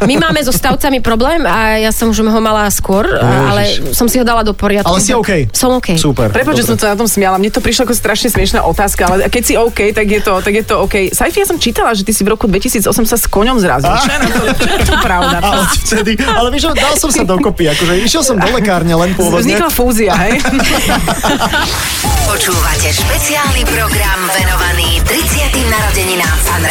My 0.05 0.15
máme 0.19 0.39
so 0.45 0.53
stavcami 0.53 1.01
problém 1.01 1.41
a 1.43 1.81
ja 1.81 1.89
som 1.89 2.13
už 2.13 2.21
ho 2.21 2.41
mala 2.41 2.69
skôr, 2.69 3.05
a- 3.09 3.49
ale 3.49 3.61
som 3.91 4.05
si 4.05 4.21
ho 4.21 4.25
dala 4.27 4.45
do 4.45 4.53
poriadku. 4.53 4.85
Ale 4.87 5.01
si 5.01 5.11
OK. 5.11 5.49
Som 5.51 5.73
OK. 5.75 5.97
Super. 5.97 6.29
Prepač, 6.29 6.61
že 6.61 6.65
som 6.67 6.77
sa 6.77 6.93
na 6.93 6.97
tom 6.97 7.09
smiala. 7.09 7.35
Mne 7.35 7.49
to 7.49 7.59
prišlo 7.59 7.85
ako 7.85 7.95
strašne 7.95 8.29
smiešná 8.29 8.61
otázka, 8.61 9.07
ale 9.07 9.27
keď 9.27 9.43
si 9.43 9.53
OK, 9.55 9.91
tak 9.91 10.05
je 10.05 10.21
to, 10.21 10.33
tak 10.39 10.53
je 10.53 10.63
to 10.63 10.75
OK. 10.81 11.09
Saifi, 11.09 11.41
ja 11.41 11.47
som 11.47 11.57
čítala, 11.57 11.95
že 11.95 12.03
ty 12.03 12.11
si 12.11 12.21
v 12.21 12.33
roku 12.33 12.45
2008 12.45 12.85
sa 13.05 13.17
s 13.17 13.25
koňom 13.25 13.57
zrazil. 13.57 13.89
Čo 13.95 14.11
je 14.11 14.19
na 14.19 14.29
to, 14.29 14.43
čo 14.55 14.69
je 14.69 14.79
to 14.85 14.95
pravda? 15.21 15.37
A 15.39 15.49
odvtedy, 15.63 16.11
ale 16.19 16.47
vieš, 16.51 16.63
dal 16.75 16.95
som 16.99 17.11
sa 17.11 17.23
dokopy, 17.23 17.71
akože 17.71 17.93
išiel 18.03 18.23
som 18.23 18.35
do 18.35 18.49
lekárne 18.51 18.91
len 18.91 19.15
pôvodne. 19.15 19.45
Vznikla 19.45 19.69
fúzia, 19.71 20.13
hej? 20.17 20.41
Počúvate 22.25 22.89
špeciálny 22.91 23.63
program 23.69 24.19
venovaný 24.33 24.99
30. 25.07 25.71
narodeninám 25.71 26.37
Fan 26.43 26.63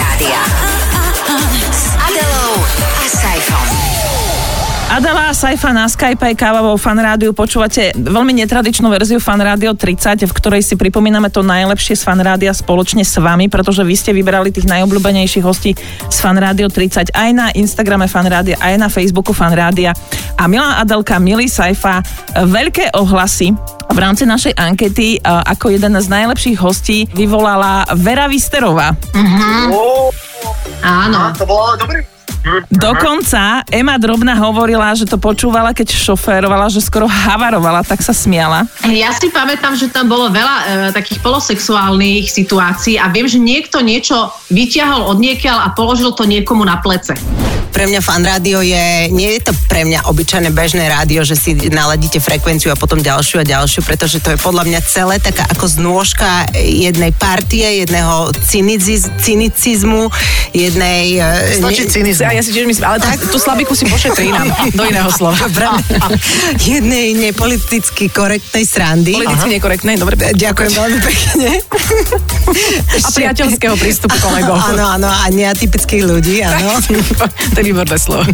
Adela 4.92 5.32
a 5.32 5.34
Saifa 5.34 5.72
na 5.72 5.88
Skype 5.88 6.20
aj 6.22 6.34
káva 6.36 6.60
vo 6.60 6.76
Fan 6.76 7.00
Rádiu. 7.00 7.32
Počúvate 7.32 7.96
veľmi 7.96 8.36
netradičnú 8.44 8.86
verziu 8.92 9.16
Fan 9.18 9.40
Rádio 9.40 9.72
30, 9.72 10.22
v 10.28 10.32
ktorej 10.36 10.62
si 10.62 10.76
pripomíname 10.76 11.32
to 11.32 11.40
najlepšie 11.40 11.96
z 11.96 12.04
Fan 12.04 12.20
Rádia 12.20 12.54
spoločne 12.54 13.02
s 13.02 13.16
vami, 13.18 13.50
pretože 13.50 13.82
vy 13.82 13.94
ste 13.96 14.14
vybrali 14.14 14.54
tých 14.54 14.70
najobľúbenejších 14.70 15.42
hostí 15.42 15.74
z 16.06 16.16
Fan 16.20 16.38
Rádio 16.38 16.70
30 16.70 17.10
aj 17.10 17.30
na 17.34 17.50
Instagrame 17.56 18.06
Fan 18.06 18.28
Rádia, 18.28 18.54
aj 18.60 18.74
na 18.78 18.86
Facebooku 18.92 19.34
Fan 19.34 19.56
Rádia. 19.56 19.96
A 20.38 20.46
milá 20.46 20.78
Adelka, 20.78 21.18
milý 21.18 21.50
Saifa, 21.50 21.98
veľké 22.38 22.94
ohlasy 22.94 23.50
v 23.90 23.98
rámci 23.98 24.28
našej 24.30 24.54
ankety 24.54 25.18
a 25.26 25.42
ako 25.48 25.74
jeden 25.74 25.98
z 25.98 26.06
najlepších 26.06 26.58
hostí 26.62 27.08
vyvolala 27.10 27.82
Vera 27.98 28.30
Visterová. 28.30 28.94
Oh, 29.74 30.12
Áno. 30.86 31.34
to 31.34 31.42
bolo 31.48 31.74
dobrý. 31.82 32.13
Dokonca 32.68 33.64
Ema 33.72 33.96
Drobná 33.96 34.36
hovorila, 34.36 34.92
že 34.92 35.08
to 35.08 35.16
počúvala, 35.16 35.72
keď 35.72 35.96
šoférovala, 35.96 36.68
že 36.68 36.84
skoro 36.84 37.08
havarovala, 37.08 37.80
tak 37.80 38.04
sa 38.04 38.12
smiala. 38.12 38.68
Ja 38.84 39.10
si 39.16 39.32
pamätám, 39.32 39.72
že 39.80 39.88
tam 39.88 40.12
bolo 40.12 40.28
veľa 40.28 40.56
e, 40.56 40.64
takých 40.92 41.24
polosexuálnych 41.24 42.28
situácií 42.28 43.00
a 43.00 43.08
viem, 43.08 43.24
že 43.24 43.40
niekto 43.40 43.80
niečo 43.80 44.28
vyťahol 44.52 45.08
od 45.08 45.18
niekiaľ 45.18 45.64
a 45.64 45.68
položil 45.72 46.12
to 46.12 46.28
niekomu 46.28 46.68
na 46.68 46.76
plece. 46.84 47.16
Pre 47.74 47.90
mňa 47.90 48.00
fan 48.06 48.22
rádio 48.22 48.62
je, 48.62 49.10
nie 49.10 49.34
je 49.34 49.50
to 49.50 49.52
pre 49.66 49.82
mňa 49.82 50.06
obyčajné 50.06 50.54
bežné 50.54 50.86
rádio, 50.86 51.26
že 51.26 51.34
si 51.34 51.58
naladíte 51.74 52.22
frekvenciu 52.22 52.70
a 52.70 52.78
potom 52.78 53.02
ďalšiu 53.02 53.42
a 53.42 53.44
ďalšiu, 53.44 53.82
pretože 53.82 54.22
to 54.22 54.30
je 54.30 54.38
podľa 54.38 54.62
mňa 54.62 54.80
celé 54.86 55.18
taká 55.18 55.42
ako 55.50 55.66
znôžka 55.66 56.46
jednej 56.54 57.10
partie, 57.10 57.82
jedného 57.82 58.30
cyniziz, 58.46 59.10
cynicizmu, 59.18 60.06
jednej... 60.54 61.18
e, 61.18 61.58
Stačí 61.58 61.82
ne- 61.82 61.90
cynizmus. 61.90 62.22
Ja, 62.22 62.42
si 62.46 62.54
tiež 62.54 62.70
myslím, 62.70 62.86
ale 62.86 63.02
tak, 63.02 63.18
tú 63.26 63.42
slabiku 63.42 63.74
si 63.74 63.90
pošetrí 63.90 64.30
nám 64.30 64.54
do 64.70 64.82
iného 64.86 65.10
slova. 65.10 65.34
jednej 66.62 67.10
nepoliticky 67.18 68.06
korektnej 68.06 68.62
srandy. 68.70 69.18
Politicky 69.18 69.50
nekorektnej, 69.58 69.98
dobre. 69.98 70.14
Ďakujem 70.30 70.72
veľmi 70.78 70.98
pekne. 71.02 71.48
A 73.02 73.08
priateľského 73.10 73.74
prístupu 73.74 74.14
kolegov. 74.22 74.62
Áno, 74.62 74.86
áno, 74.94 75.10
a 75.10 75.26
neatypických 75.34 76.06
ľudí, 76.06 76.38
áno. 76.46 76.78
to 77.54 77.58
je 77.58 77.63
výborné 77.64 77.96
slovo. 77.96 78.28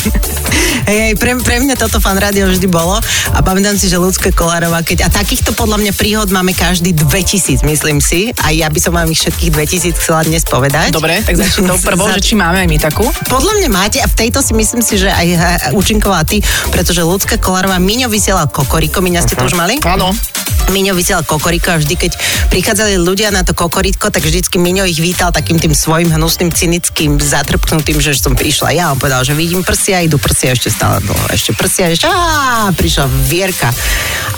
Hej, 0.90 1.14
pre, 1.22 1.38
pre 1.38 1.62
mňa 1.62 1.78
toto 1.78 2.02
fan 2.02 2.18
rádio 2.18 2.50
vždy 2.50 2.66
bolo 2.66 2.98
a 3.30 3.38
pamätám 3.46 3.78
si, 3.78 3.86
že 3.86 4.00
ľudské 4.00 4.34
Kolárová, 4.34 4.82
keď 4.82 5.06
a 5.06 5.08
takýchto 5.12 5.54
podľa 5.54 5.78
mňa 5.78 5.92
príhod 5.94 6.28
máme 6.34 6.50
každý 6.50 6.90
2000, 6.90 7.62
myslím 7.62 8.02
si, 8.02 8.34
a 8.42 8.50
ja 8.50 8.66
by 8.66 8.78
som 8.82 8.98
vám 8.98 9.06
ich 9.06 9.22
všetkých 9.22 9.50
2000 9.54 9.94
chcela 9.94 10.26
dnes 10.26 10.42
povedať. 10.42 10.90
Dobre, 10.90 11.22
tak 11.22 11.38
začni 11.38 11.70
tou 11.70 11.78
prvou, 11.78 12.10
že 12.10 12.18
či 12.24 12.34
máme 12.34 12.66
aj 12.66 12.68
my 12.68 12.78
takú. 12.82 13.06
Podľa 13.30 13.52
mňa 13.62 13.68
máte 13.70 13.98
a 14.02 14.10
v 14.10 14.14
tejto 14.18 14.42
si 14.42 14.50
myslím 14.56 14.82
si, 14.82 14.98
že 14.98 15.12
aj 15.12 15.26
eh, 15.30 15.38
účinkovala 15.78 16.26
ty, 16.26 16.42
pretože 16.74 17.06
ľudská 17.06 17.38
Kolárová 17.38 17.78
Miňo 17.78 18.10
vysielal 18.10 18.50
Kokoriko, 18.50 18.98
Miňa 18.98 19.22
ste 19.22 19.38
to 19.38 19.46
už 19.46 19.54
mali? 19.54 19.78
Áno. 19.86 20.10
Miňo 20.70 20.94
vysielal 20.94 21.26
kokoriko 21.26 21.74
a 21.74 21.82
vždy, 21.82 21.94
keď 21.98 22.12
prichádzali 22.48 22.94
ľudia 23.02 23.34
na 23.34 23.42
to 23.42 23.52
kokoriko, 23.52 24.08
tak 24.08 24.22
vždycky 24.22 24.56
Miňo 24.56 24.86
ich 24.86 25.02
vítal 25.02 25.34
takým 25.34 25.58
tým 25.58 25.74
svojim 25.74 26.14
hnusným, 26.14 26.54
cynickým, 26.54 27.18
zatrpknutým, 27.18 27.98
že 27.98 28.14
som 28.14 28.38
prišla 28.38 28.70
ja. 28.74 28.84
On 28.94 28.98
povedal, 28.98 29.26
že 29.26 29.34
vidím 29.34 29.66
prsia, 29.66 30.02
idú 30.02 30.16
prsia 30.16 30.54
ešte 30.54 30.70
stále 30.70 31.02
dlho. 31.02 31.24
Ešte 31.34 31.50
prsia, 31.58 31.90
ešte 31.90 32.06
á, 32.06 32.70
prišla 32.74 33.06
Vierka. 33.26 33.74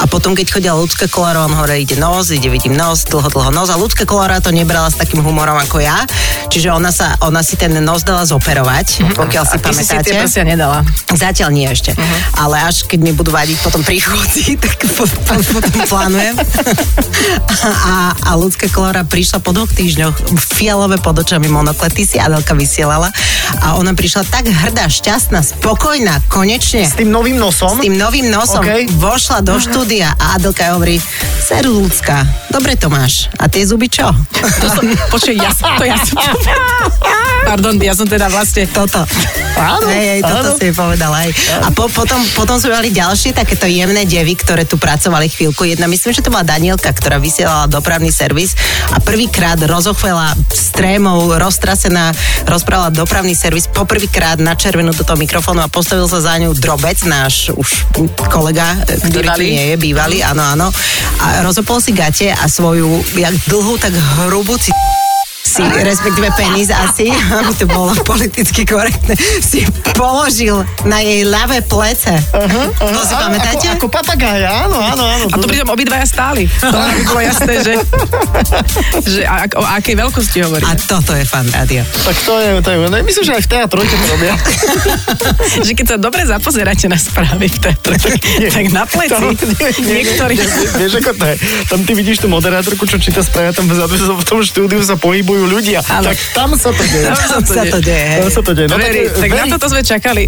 A 0.00 0.08
potom, 0.08 0.32
keď 0.32 0.46
chodila 0.58 0.74
ľudské 0.74 1.06
koloro, 1.06 1.44
on 1.44 1.54
hore 1.54 1.76
ide 1.78 1.94
nos, 2.00 2.32
ide 2.32 2.48
vidím 2.48 2.74
nos, 2.74 3.04
dlho, 3.06 3.28
dlho 3.28 3.50
nos. 3.52 3.68
A 3.68 3.76
ľudské 3.76 4.08
kolora 4.08 4.40
to 4.40 4.50
nebrala 4.50 4.88
s 4.88 4.96
takým 4.96 5.20
humorom 5.20 5.54
ako 5.60 5.84
ja. 5.84 6.02
Čiže 6.48 6.72
ona, 6.72 6.90
sa, 6.90 7.14
ona 7.20 7.44
si 7.44 7.54
ten 7.60 7.72
nos 7.82 8.02
dala 8.02 8.24
zoperovať, 8.24 9.14
pokiaľ 9.14 9.44
si 9.44 9.56
A 9.56 9.58
si 9.72 9.84
si 9.84 9.94
pamätáte. 9.94 10.08
tie 10.10 10.14
prsia 10.20 10.44
nedala. 10.44 10.84
Zatiaľ 11.12 11.50
nie 11.52 11.66
ešte. 11.68 11.92
Uh-huh. 11.92 12.18
Ale 12.44 12.56
až 12.62 12.84
keď 12.88 12.98
mi 13.04 13.12
budú 13.12 13.30
vadiť 13.34 13.58
potom 13.62 13.82
príchodzi, 13.84 14.56
tak 14.62 14.78
po, 14.96 15.04
po, 15.04 15.34
potom 15.38 15.80
plánujem. 15.86 16.21
A, 17.62 18.10
a 18.14 18.30
ľudská 18.34 18.66
kolora 18.74 19.06
prišla 19.06 19.38
po 19.38 19.54
dvoch 19.54 19.70
týždňoch, 19.70 20.34
fialové 20.34 20.98
pod 20.98 21.22
očami 21.22 21.46
monoklety 21.46 22.02
si 22.02 22.18
Adelka 22.18 22.58
vysielala 22.58 23.14
a 23.62 23.78
ona 23.78 23.94
prišla 23.94 24.26
tak 24.26 24.50
hrdá, 24.50 24.90
šťastná, 24.90 25.38
spokojná, 25.46 26.26
konečne. 26.26 26.82
S 26.82 26.98
tým 26.98 27.14
novým 27.14 27.38
nosom? 27.38 27.78
S 27.78 27.86
tým 27.86 27.94
novým 27.94 28.26
nosom. 28.34 28.66
OK. 28.66 28.90
Vošla 28.98 29.46
do 29.46 29.62
štúdia 29.62 30.10
a 30.18 30.34
Adelka 30.34 30.74
hovorí, 30.74 30.98
seru 31.38 31.86
ľudská, 31.86 32.26
dobre 32.50 32.74
to 32.74 32.90
máš. 32.90 33.30
A 33.38 33.46
tie 33.46 33.62
zuby 33.62 33.86
čo? 33.86 34.10
To 34.62 34.66
som, 34.66 34.84
počuj, 35.14 35.38
ja 35.38 35.54
som, 35.54 35.78
to 35.78 35.86
ja 35.86 35.98
som. 36.02 36.18
Pardon, 37.42 37.74
ja 37.82 37.94
som 37.94 38.06
teda 38.06 38.30
vlastne... 38.30 38.64
Toto. 38.70 39.02
Áno, 39.52 39.84
Hej, 39.90 40.06
hej, 40.16 40.20
toto 40.24 40.50
áno. 40.54 40.58
si 40.58 40.72
povedala 40.72 41.16
aj. 41.28 41.30
A 41.60 41.68
po, 41.74 41.90
potom, 41.92 42.18
potom 42.32 42.56
sme 42.56 42.72
mali 42.72 42.88
ďalšie 42.88 43.36
takéto 43.36 43.68
jemné 43.68 44.08
devy, 44.08 44.32
ktoré 44.38 44.64
tu 44.64 44.80
pracovali 44.80 45.28
chvíľku. 45.28 45.68
Jedna, 45.68 45.90
myslím, 46.02 46.18
že 46.18 46.26
to 46.26 46.34
bola 46.34 46.42
Danielka, 46.42 46.90
ktorá 46.90 47.22
vysielala 47.22 47.70
dopravný 47.70 48.10
servis 48.10 48.58
a 48.90 48.98
prvýkrát 48.98 49.54
rozochvela 49.62 50.34
strémov, 50.50 51.38
roztrasená, 51.38 52.10
rozprávala 52.42 52.90
dopravný 52.90 53.38
servis 53.38 53.70
poprvýkrát 53.70 54.42
na 54.42 54.58
červenú 54.58 54.90
do 54.90 55.06
toho 55.06 55.14
mikrofónu 55.14 55.62
a 55.62 55.70
postavil 55.70 56.10
sa 56.10 56.18
za 56.18 56.34
ňu 56.42 56.58
drobec, 56.58 56.98
náš 57.06 57.54
už 57.54 57.86
kolega, 58.26 58.82
ktorý 58.82 59.30
tu 59.30 59.46
Bývalý. 59.46 59.46
nie 59.46 59.64
je, 59.70 59.76
bývalý, 59.78 60.18
áno, 60.26 60.42
áno. 60.42 60.66
A 61.22 61.46
rozopol 61.46 61.78
si 61.78 61.94
gate 61.94 62.34
a 62.34 62.50
svoju, 62.50 62.98
jak 63.14 63.38
dlhú, 63.46 63.78
tak 63.78 63.94
hrubú 63.94 64.58
ci 64.58 64.74
si, 65.42 65.62
respektíve 65.66 66.30
penis 66.38 66.70
asi, 66.70 67.10
aby 67.42 67.52
to 67.58 67.66
bolo 67.66 67.92
politicky 68.06 68.62
korektné, 68.62 69.18
si 69.42 69.66
položil 69.98 70.62
na 70.86 71.02
jej 71.02 71.26
ľavé 71.26 71.66
plece. 71.66 72.14
Uh-huh, 72.14 72.70
uh-huh. 72.70 72.94
To 72.94 73.02
si 73.02 73.14
pamätáte? 73.18 73.66
Ako, 73.74 73.86
ako 73.86 73.86
papagája, 73.90 74.70
áno, 74.70 74.78
áno, 74.78 75.04
áno. 75.04 75.26
A 75.28 75.36
to 75.36 75.46
pritom 75.50 75.68
obidvaja 75.68 76.06
stáli. 76.06 76.46
To 76.72 76.78
aby 76.80 77.04
bolo 77.04 77.20
jasné, 77.20 77.52
že, 77.60 77.74
že 79.04 79.20
a, 79.28 79.44
o 79.44 79.66
akej 79.76 79.92
veľkosti 79.92 80.40
hovorí. 80.40 80.64
A 80.64 80.72
toto 80.78 81.12
je 81.12 81.20
fan 81.28 81.44
rádio. 81.52 81.84
Tak 81.84 82.16
to 82.24 82.32
je, 82.40 82.48
to 82.64 82.68
je, 82.72 82.76
no, 82.88 82.96
myslím, 83.04 83.24
že 83.28 83.32
aj 83.36 83.42
v 83.44 83.50
teatrojke 83.50 83.92
to 83.92 84.06
robia. 84.08 84.34
že 85.66 85.72
keď 85.76 85.86
sa 85.92 85.96
dobre 86.00 86.24
zapozeráte 86.24 86.88
na 86.88 86.96
správy 86.96 87.52
v 87.52 87.58
teatre, 87.60 88.00
tak, 88.00 88.14
tak 88.24 88.64
na 88.72 88.88
pleci 88.88 89.12
To- 89.12 89.36
nie, 89.36 89.68
nie, 89.84 89.94
niektorí... 90.00 90.34
nie, 90.40 90.48
nie, 90.48 90.68
Vieš, 90.80 90.92
ako 91.04 91.12
to 91.12 91.24
je? 91.28 91.34
Tam 91.68 91.80
ty 91.84 91.92
vidíš 91.92 92.24
tú 92.24 92.28
moderátorku, 92.32 92.88
čo 92.88 92.96
číta 92.96 93.20
správy, 93.20 93.52
tam 93.52 93.68
v 93.68 94.24
tom 94.24 94.40
štúdiu 94.40 94.80
sa 94.80 94.96
pohybujú 95.32 95.48
ľudia. 95.48 95.80
Áno. 95.88 96.12
Tak 96.12 96.18
tam 96.36 96.50
sa 96.52 96.70
to 96.76 96.84
deje. 96.84 97.08
Tam 97.08 97.16
Tam 97.16 97.44
sa 97.48 97.64
to 97.64 97.78
deje. 97.80 98.12
Tam 98.20 98.30
sa 98.30 98.42
to 98.44 98.52
deje. 98.52 98.68
No, 98.68 98.76
Veri, 98.76 99.02
tak, 99.08 99.30
na 99.32 99.36
Veri- 99.40 99.52
toto 99.56 99.66
sme 99.72 99.80
čakali. 99.80 100.22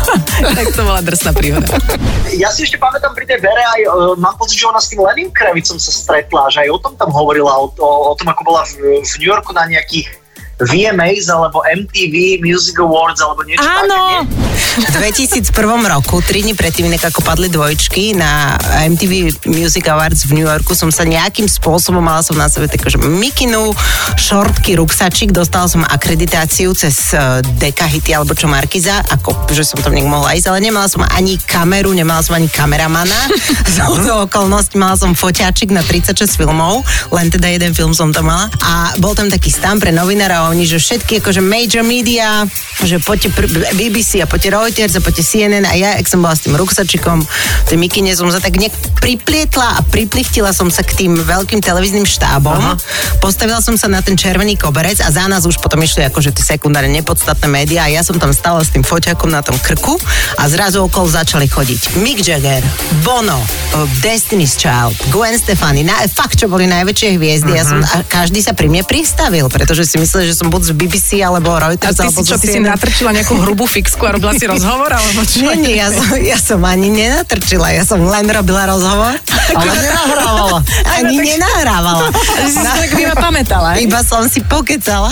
tak 0.58 0.66
to 0.74 0.82
bola 0.82 1.00
drsná 1.00 1.30
príhoda. 1.30 1.70
Ja 2.28 2.52
si 2.52 2.60
ešte 2.60 2.76
pamätám 2.76 3.16
pri 3.16 3.24
tej 3.24 3.40
Vere 3.40 3.64
aj, 3.64 3.80
uh, 3.88 4.12
mám 4.20 4.36
pocit, 4.36 4.60
že 4.60 4.68
ona 4.68 4.76
s 4.76 4.92
tým 4.92 5.00
Lenim 5.00 5.32
Kravicom 5.32 5.80
sa 5.80 5.88
stretla, 5.88 6.52
že 6.52 6.68
aj 6.68 6.76
o 6.76 6.78
tom 6.78 6.92
tam 6.92 7.08
hovorila, 7.08 7.56
o, 7.56 7.72
o, 7.72 8.12
o 8.12 8.14
tom, 8.14 8.28
ako 8.28 8.42
bola 8.44 8.62
v, 8.68 9.00
v 9.00 9.12
New 9.16 9.32
Yorku 9.32 9.56
na 9.56 9.64
nejakých 9.64 10.12
VMAs 10.58 11.30
alebo 11.30 11.62
MTV 11.62 12.42
Music 12.42 12.74
Awards 12.82 13.22
alebo 13.22 13.46
niečo 13.46 13.62
Áno. 13.62 13.94
také. 13.94 14.14
nie? 14.26 14.48
V 14.78 14.86
2001 14.94 15.50
roku, 15.90 16.22
3 16.22 16.46
dní 16.46 16.54
predtým, 16.54 16.86
inak 16.86 17.10
ako 17.10 17.22
padli 17.26 17.50
dvojčky 17.50 18.14
na 18.14 18.54
MTV 18.86 19.46
Music 19.50 19.82
Awards 19.86 20.26
v 20.26 20.38
New 20.38 20.46
Yorku, 20.46 20.74
som 20.74 20.90
sa 20.94 21.02
nejakým 21.02 21.50
spôsobom, 21.50 21.98
mala 21.98 22.22
som 22.22 22.38
na 22.38 22.46
sebe 22.46 22.70
takú, 22.70 22.86
že 22.86 22.98
mikinu, 22.98 23.74
šortky, 24.14 24.78
ruksačik, 24.78 25.34
dostala 25.34 25.66
som 25.66 25.82
akreditáciu 25.82 26.74
cez 26.78 27.10
uh, 27.14 27.42
Deka 27.58 27.86
Hity 27.90 28.14
alebo 28.14 28.38
čo 28.38 28.46
Markiza, 28.46 29.02
ako 29.14 29.50
že 29.50 29.66
som 29.66 29.82
tam 29.82 29.94
niekde 29.94 30.10
mohla 30.10 30.34
ísť, 30.38 30.46
ale 30.50 30.62
nemala 30.62 30.86
som 30.86 31.02
ani 31.02 31.38
kameru, 31.42 31.90
nemala 31.90 32.22
som 32.22 32.38
ani 32.38 32.46
kameramana. 32.46 33.18
Z 33.74 33.82
toho 33.82 34.30
okolností 34.30 34.78
mala 34.78 34.94
som 34.94 35.14
foťáčik 35.14 35.74
na 35.74 35.82
36 35.82 36.38
filmov, 36.38 36.86
len 37.10 37.30
teda 37.30 37.50
jeden 37.50 37.74
film 37.74 37.90
som 37.94 38.14
tam 38.14 38.30
mala. 38.30 38.46
A 38.62 38.94
bol 39.02 39.14
tam 39.18 39.26
taký 39.26 39.50
stan 39.50 39.82
pre 39.82 39.90
novinárov 39.90 40.47
a 40.48 40.56
oni, 40.56 40.64
že 40.64 40.80
všetky 40.80 41.20
akože 41.20 41.44
major 41.44 41.84
media, 41.84 42.48
že 42.80 42.96
poďte 43.04 43.36
pr- 43.36 43.52
BBC 43.76 44.24
a 44.24 44.26
poďte 44.26 44.48
Reuters 44.56 44.96
a 44.96 45.04
poďte 45.04 45.28
CNN 45.28 45.68
a 45.68 45.76
ja, 45.76 46.00
ak 46.00 46.08
som 46.08 46.24
bola 46.24 46.32
s 46.32 46.48
tým 46.48 46.56
ruksačikom, 46.56 47.20
tej 47.68 47.76
mikine 47.76 48.16
som 48.16 48.32
sa 48.32 48.40
tak 48.40 48.56
nejak 48.56 48.72
priplietla 48.96 49.76
a 49.76 49.80
priplichtila 49.84 50.56
som 50.56 50.72
sa 50.72 50.80
k 50.80 51.04
tým 51.04 51.20
veľkým 51.20 51.60
televíznym 51.60 52.08
štábom. 52.08 52.56
Aha. 52.56 52.80
Postavila 53.20 53.60
som 53.60 53.76
sa 53.76 53.92
na 53.92 54.00
ten 54.00 54.16
červený 54.16 54.56
koberec 54.56 55.04
a 55.04 55.12
za 55.12 55.28
nás 55.28 55.44
už 55.44 55.60
potom 55.60 55.84
išli 55.84 56.08
akože 56.08 56.32
tie 56.32 56.56
sekundárne 56.56 56.88
nepodstatné 56.96 57.44
médiá 57.44 57.84
a 57.84 57.92
ja 57.92 58.00
som 58.00 58.16
tam 58.16 58.32
stala 58.32 58.64
s 58.64 58.72
tým 58.72 58.80
foťakom 58.80 59.28
na 59.28 59.44
tom 59.44 59.60
krku 59.60 60.00
a 60.40 60.48
zrazu 60.48 60.80
okolo 60.80 61.12
začali 61.12 61.44
chodiť 61.44 62.00
Mick 62.00 62.24
Jagger, 62.24 62.64
Bono, 63.04 63.36
uh, 63.36 63.84
Destiny's 64.00 64.56
Child, 64.56 64.96
Gwen 65.12 65.36
Stefani, 65.36 65.84
na, 65.84 66.08
fakt, 66.08 66.40
čo 66.40 66.48
boli 66.48 66.64
najväčšie 66.64 67.20
hviezdy. 67.20 67.52
Ja 67.52 67.68
som, 67.68 67.84
a 67.84 68.00
každý 68.06 68.40
sa 68.40 68.56
pri 68.56 68.72
mne 68.72 68.86
pristavil, 68.86 69.50
pretože 69.52 69.84
si 69.84 70.00
mysleli, 70.00 70.30
že 70.30 70.37
som 70.38 70.46
buď 70.54 70.62
z 70.62 70.72
BBC 70.78 71.08
alebo 71.18 71.50
A 71.50 71.66
Reuters 71.66 71.98
ty 71.98 72.06
alebo 72.06 72.22
si 72.22 72.30
čo, 72.30 72.38
ty 72.38 72.46
si 72.46 72.62
natrčila 72.62 73.10
nejakú 73.10 73.34
hrubú 73.42 73.66
fixku 73.66 74.06
a 74.06 74.14
robila 74.14 74.30
si 74.38 74.46
rozhovor, 74.54 74.94
alebo 74.94 75.26
čo? 75.26 75.42
Nie, 75.42 75.58
nie, 75.58 75.74
ja 75.74 75.90
som, 75.90 76.06
ja 76.14 76.38
som 76.38 76.60
ani 76.62 76.88
nenatrčila, 76.94 77.74
ja 77.74 77.82
som 77.82 77.98
len 78.06 78.30
robila 78.30 78.70
rozhovor. 78.70 79.18
Ale 79.48 79.72
nenahrávala. 79.74 80.60
Ani 81.00 81.16
nenahrávala. 81.24 82.12
Že 82.38 82.46
si 82.52 82.60
sa 82.60 82.72
tak 82.76 82.92
iba 82.94 83.14
pamätala. 83.16 83.68
hej? 83.74 83.88
Iba 83.88 84.04
som 84.04 84.28
si 84.28 84.44
pokecala 84.44 85.10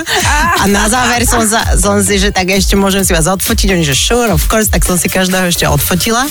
a 0.61 0.65
na 0.69 0.87
záver 0.93 1.25
som, 1.25 1.43
sa, 1.43 1.65
som 1.81 1.99
si, 2.05 2.21
že 2.21 2.31
tak 2.31 2.53
ešte 2.53 2.77
môžem 2.77 3.03
si 3.03 3.17
vás 3.17 3.25
odfotiť. 3.27 3.73
Oni, 3.73 3.83
že 3.83 3.97
sure, 3.97 4.29
of 4.29 4.45
course, 4.47 4.69
tak 4.69 4.85
som 4.85 5.01
si 5.01 5.09
každého 5.09 5.49
ešte 5.49 5.65
odfotila. 5.65 6.29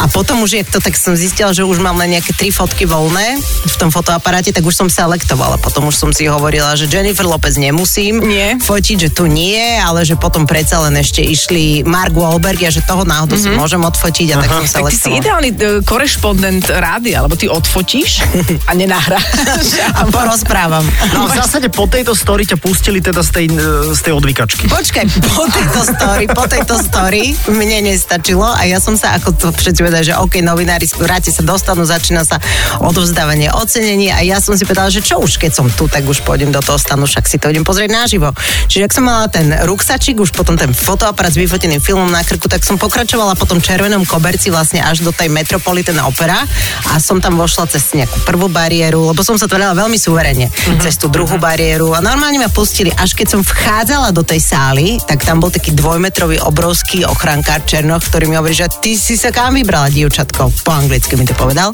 A 0.00 0.08
potom 0.08 0.40
už, 0.42 0.64
jak 0.64 0.68
to, 0.72 0.80
tak 0.80 0.96
som 0.96 1.12
zistila, 1.12 1.52
že 1.52 1.62
už 1.62 1.78
mám 1.78 2.00
len 2.00 2.16
nejaké 2.16 2.32
tri 2.32 2.48
fotky 2.48 2.88
voľné 2.88 3.38
v 3.68 3.74
tom 3.76 3.92
fotoaparáte, 3.92 4.50
tak 4.50 4.64
už 4.64 4.72
som 4.72 4.88
selektovala. 4.88 5.60
Potom 5.60 5.86
už 5.92 5.94
som 5.94 6.10
si 6.10 6.24
hovorila, 6.24 6.72
že 6.74 6.88
Jennifer 6.88 7.28
Lopez 7.28 7.60
nemusím 7.60 8.24
Nie. 8.32 8.56
fotiť, 8.56 8.96
že 8.96 9.10
tu 9.12 9.28
nie, 9.28 9.60
ale 9.76 10.08
že 10.08 10.16
potom 10.16 10.48
predsa 10.48 10.80
len 10.88 10.96
ešte 10.96 11.20
išli 11.20 11.84
Mark 11.84 12.16
Wahlberg 12.16 12.64
a 12.64 12.72
že 12.72 12.80
toho 12.80 13.04
náhodou 13.04 13.36
si 13.36 13.52
môžem 13.52 13.84
odfotiť 13.84 14.28
a 14.32 14.36
tak 14.40 14.50
som 14.64 14.88
Tak 14.88 14.92
ty 14.92 14.96
si 14.96 15.10
ideálny 15.20 15.50
e, 15.52 15.84
korešpondent 15.84 16.72
rádia, 16.72 17.20
lebo 17.20 17.36
ty 17.36 17.52
odfotíš 17.52 18.24
a 18.64 18.72
nenahráš. 18.72 19.24
A 19.98 20.08
porozprávam. 20.08 20.86
No 21.12 21.28
v 21.28 21.36
zásade 21.36 21.68
po 21.68 21.84
tejto 21.84 22.16
story 22.16 22.48
ťa 22.48 22.56
pustili 22.56 23.04
teda 23.04 23.20
z 23.20 23.30
tej, 23.34 23.46
e, 23.52 23.92
z 23.92 24.00
tej 24.00 24.12
odvykačky. 24.16 24.64
Počkaj, 24.70 25.04
po 25.36 25.44
tejto 25.50 25.80
story, 25.84 26.24
po 26.30 26.44
tejto 26.48 26.74
story 26.80 27.22
mne 27.52 27.92
nestačilo 27.92 28.46
a 28.46 28.62
ja 28.64 28.80
som 28.80 28.96
sa, 28.96 29.18
ako 29.20 29.28
to 29.36 29.46
všetci 29.52 29.84
povedali, 29.84 30.04
že 30.08 30.14
OK, 30.16 30.40
novinári 30.40 30.88
vráte 30.96 31.34
sa 31.34 31.42
dostanú, 31.44 31.84
začína 31.84 32.24
sa 32.24 32.38
odovzdávanie 32.80 33.50
ocenení 33.52 34.08
a 34.14 34.22
ja 34.22 34.38
som 34.38 34.54
si 34.54 34.64
povedala, 34.64 34.88
že 34.88 35.02
čo 35.02 35.18
už, 35.18 35.36
keď 35.36 35.52
som 35.52 35.66
tu, 35.68 35.90
tak 35.90 36.06
už 36.06 36.22
pôjdem 36.22 36.54
do 36.54 36.62
toho 36.62 36.78
stanu, 36.78 37.04
však 37.04 37.26
si 37.26 37.36
to 37.36 37.50
idem 37.50 37.66
pozrieť 37.66 37.90
naživo. 37.90 38.21
Čiže 38.70 38.86
ak 38.86 38.92
som 38.94 39.04
mala 39.10 39.26
ten 39.26 39.50
ruksačik, 39.66 40.22
už 40.22 40.30
potom 40.30 40.54
ten 40.54 40.70
fotoaparát 40.70 41.34
s 41.34 41.40
vyfoteným 41.40 41.82
filmom 41.82 42.06
na 42.06 42.22
krku, 42.22 42.46
tak 42.46 42.62
som 42.62 42.78
pokračovala 42.78 43.34
po 43.34 43.48
tom 43.48 43.58
červenom 43.58 44.06
koberci 44.06 44.54
vlastne 44.54 44.78
až 44.78 45.02
do 45.02 45.10
tej 45.10 45.26
Metropolitan 45.32 45.98
Opera 46.06 46.46
a 46.94 47.02
som 47.02 47.18
tam 47.18 47.34
vošla 47.40 47.66
cez 47.66 47.96
nejakú 47.98 48.22
prvú 48.22 48.46
bariéru, 48.46 49.10
lebo 49.10 49.26
som 49.26 49.34
sa 49.34 49.50
tvorila 49.50 49.74
veľmi 49.74 49.98
suverene, 49.98 50.46
cez 50.78 50.94
tú 51.00 51.10
druhú 51.10 51.40
bariéru. 51.40 51.96
A 51.96 52.04
normálne 52.04 52.38
ma 52.38 52.52
pustili, 52.52 52.92
až 52.94 53.16
keď 53.16 53.38
som 53.38 53.40
vchádzala 53.42 54.12
do 54.12 54.22
tej 54.22 54.38
sály, 54.38 55.00
tak 55.02 55.24
tam 55.24 55.40
bol 55.40 55.48
taký 55.48 55.72
dvojmetrový 55.72 56.38
obrovský 56.44 57.08
ochrankár 57.08 57.64
Černoch, 57.64 58.04
ktorý 58.04 58.28
mi 58.28 58.36
hovorí, 58.36 58.52
že 58.52 58.68
ty 58.84 58.94
si 58.94 59.16
sa 59.16 59.32
kam 59.32 59.56
vybrala, 59.56 59.88
dievčatko, 59.88 60.52
po 60.60 60.70
anglicky 60.70 61.16
mi 61.16 61.24
to 61.24 61.32
povedal. 61.32 61.72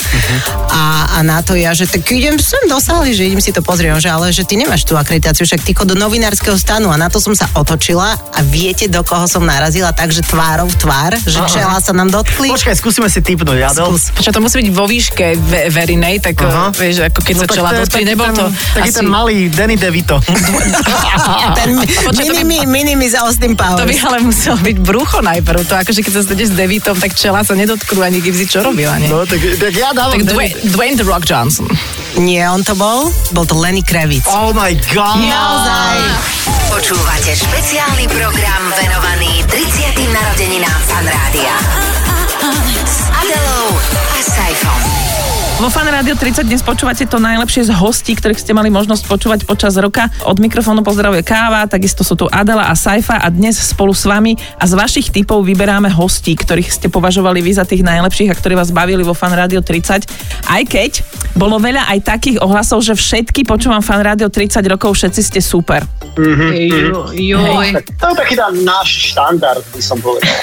A, 0.70 1.18
a 1.18 1.18
na 1.26 1.42
to 1.42 1.58
ja, 1.58 1.74
že 1.74 1.90
tak 1.90 2.06
idem 2.14 2.38
sem 2.38 2.70
do 2.70 2.78
sály, 2.78 3.16
že 3.16 3.26
idem 3.26 3.42
si 3.42 3.50
to 3.50 3.64
pozrieť, 3.64 3.98
že 3.98 4.10
ale 4.12 4.30
že 4.30 4.46
ty 4.46 4.54
nemáš 4.54 4.86
tú 4.86 4.94
akreditáciu, 4.94 5.42
však 5.48 5.64
ty 5.66 5.72
do 5.74 5.96
novinárskeho 6.38 6.58
stanu 6.58 6.86
a 6.94 6.96
na 6.96 7.10
to 7.10 7.18
som 7.18 7.34
sa 7.34 7.50
otočila 7.58 8.14
a 8.14 8.40
viete, 8.46 8.86
do 8.86 9.02
koho 9.02 9.26
som 9.26 9.42
narazila, 9.42 9.90
takže 9.90 10.22
tvárov 10.22 10.70
tvár, 10.78 11.18
že 11.26 11.42
čela 11.50 11.82
sa 11.82 11.90
nám 11.90 12.14
dotkli. 12.14 12.46
Počkaj, 12.54 12.78
skúsime 12.78 13.10
si 13.10 13.18
typnúť, 13.18 13.58
Adel. 13.74 13.90
Skús. 13.90 14.14
Čo 14.22 14.30
to 14.30 14.38
musí 14.38 14.62
byť 14.62 14.68
vo 14.70 14.86
výške 14.86 15.34
ve- 15.34 15.66
verinej, 15.74 16.22
tak 16.22 16.38
Aha. 16.46 16.70
uh, 16.70 16.78
vieš, 16.78 17.10
ako 17.10 17.18
keď 17.26 17.34
sa 17.34 17.46
tak 17.50 17.56
čela 17.58 17.68
taký 17.74 18.04
nebol 18.06 18.30
ten- 18.30 18.38
to 18.38 18.44
Taký 18.78 18.90
asi... 18.94 18.98
ten 19.02 19.06
malý 19.10 19.36
Danny 19.50 19.74
DeVito. 19.74 20.16
Ten 21.58 21.74
minimi, 22.14 22.62
minimi 22.66 23.06
za 23.10 23.26
Austin 23.26 23.58
Powers. 23.58 23.82
To 23.82 23.86
by 23.88 23.96
ale 24.06 24.18
muselo 24.22 24.58
byť 24.62 24.76
brucho 24.78 25.18
najprv. 25.18 25.66
To 25.66 25.74
akože 25.74 26.00
keď 26.06 26.12
sa 26.14 26.20
stretneš 26.22 26.54
s 26.54 26.56
Devitom, 26.56 26.94
tak 26.94 27.18
čela 27.18 27.42
sa 27.42 27.58
nedotknú 27.58 27.98
ani 28.04 28.22
si 28.22 28.46
čo 28.46 28.62
robila, 28.62 28.94
nie? 29.00 29.10
No, 29.10 29.26
tak, 29.26 29.40
tak 29.58 29.72
ja 29.74 29.90
dávam 29.90 30.14
tak 30.14 30.30
Dwayne, 30.30 30.54
Dwayne 30.70 30.94
The 30.94 31.06
Rock 31.06 31.24
Johnson. 31.26 31.66
Nie, 32.20 32.46
on 32.46 32.62
to 32.62 32.78
bol? 32.78 33.10
Bol 33.34 33.44
to 33.48 33.56
Lenny 33.58 33.82
Kravitz. 33.82 34.28
Oh 34.30 34.54
my 34.54 34.74
god. 34.94 35.18
Naozaj. 35.18 36.27
Počúvate 36.68 37.32
špeciálny 37.34 38.06
program 38.12 38.62
venovaný 38.76 39.42
30. 39.46 40.08
narodeninám 40.12 40.80
Fan 40.86 41.06
Rádia. 41.06 41.54
S 42.84 43.08
Adelou 43.08 43.76
a 44.14 44.18
Saifom. 44.22 44.97
Vo 45.58 45.66
Fan 45.66 45.90
Radio 45.90 46.14
30 46.14 46.46
dnes 46.46 46.62
počúvate 46.62 47.02
to 47.02 47.18
najlepšie 47.18 47.66
z 47.66 47.74
hostí, 47.74 48.14
ktorých 48.14 48.38
ste 48.38 48.54
mali 48.54 48.70
možnosť 48.70 49.10
počúvať 49.10 49.40
počas 49.42 49.74
roka. 49.74 50.06
Od 50.22 50.38
mikrofónu 50.38 50.86
pozdravuje 50.86 51.26
Káva, 51.26 51.66
takisto 51.66 52.06
sú 52.06 52.14
tu 52.14 52.30
Adela 52.30 52.70
a 52.70 52.78
Saifa 52.78 53.18
a 53.18 53.26
dnes 53.26 53.58
spolu 53.58 53.90
s 53.90 54.06
vami 54.06 54.38
a 54.54 54.64
z 54.70 54.78
vašich 54.78 55.10
typov 55.10 55.42
vyberáme 55.42 55.90
hostí, 55.90 56.38
ktorých 56.38 56.70
ste 56.70 56.86
považovali 56.86 57.42
vy 57.42 57.58
za 57.58 57.66
tých 57.66 57.82
najlepších 57.82 58.30
a 58.30 58.38
ktorí 58.38 58.54
vás 58.54 58.70
bavili 58.70 59.02
vo 59.02 59.18
Fan 59.18 59.34
Radio 59.34 59.58
30. 59.58 60.06
Aj 60.46 60.62
keď 60.62 61.02
bolo 61.34 61.58
veľa 61.58 61.90
aj 61.90 62.06
takých 62.06 62.38
ohlasov, 62.38 62.78
že 62.86 62.94
všetky 62.94 63.42
počúvam 63.42 63.82
Fan 63.82 64.06
Radio 64.06 64.30
30 64.30 64.62
rokov, 64.70 64.94
všetci 64.94 65.20
ste 65.26 65.40
super. 65.42 65.82
Jo, 66.14 67.10
joj. 67.10 67.82
To 67.98 68.06
je 68.06 68.14
taký 68.14 68.38
náš 68.62 69.10
štandard, 69.10 69.66
by 69.74 69.82
som 69.82 69.98
povedal. 69.98 70.38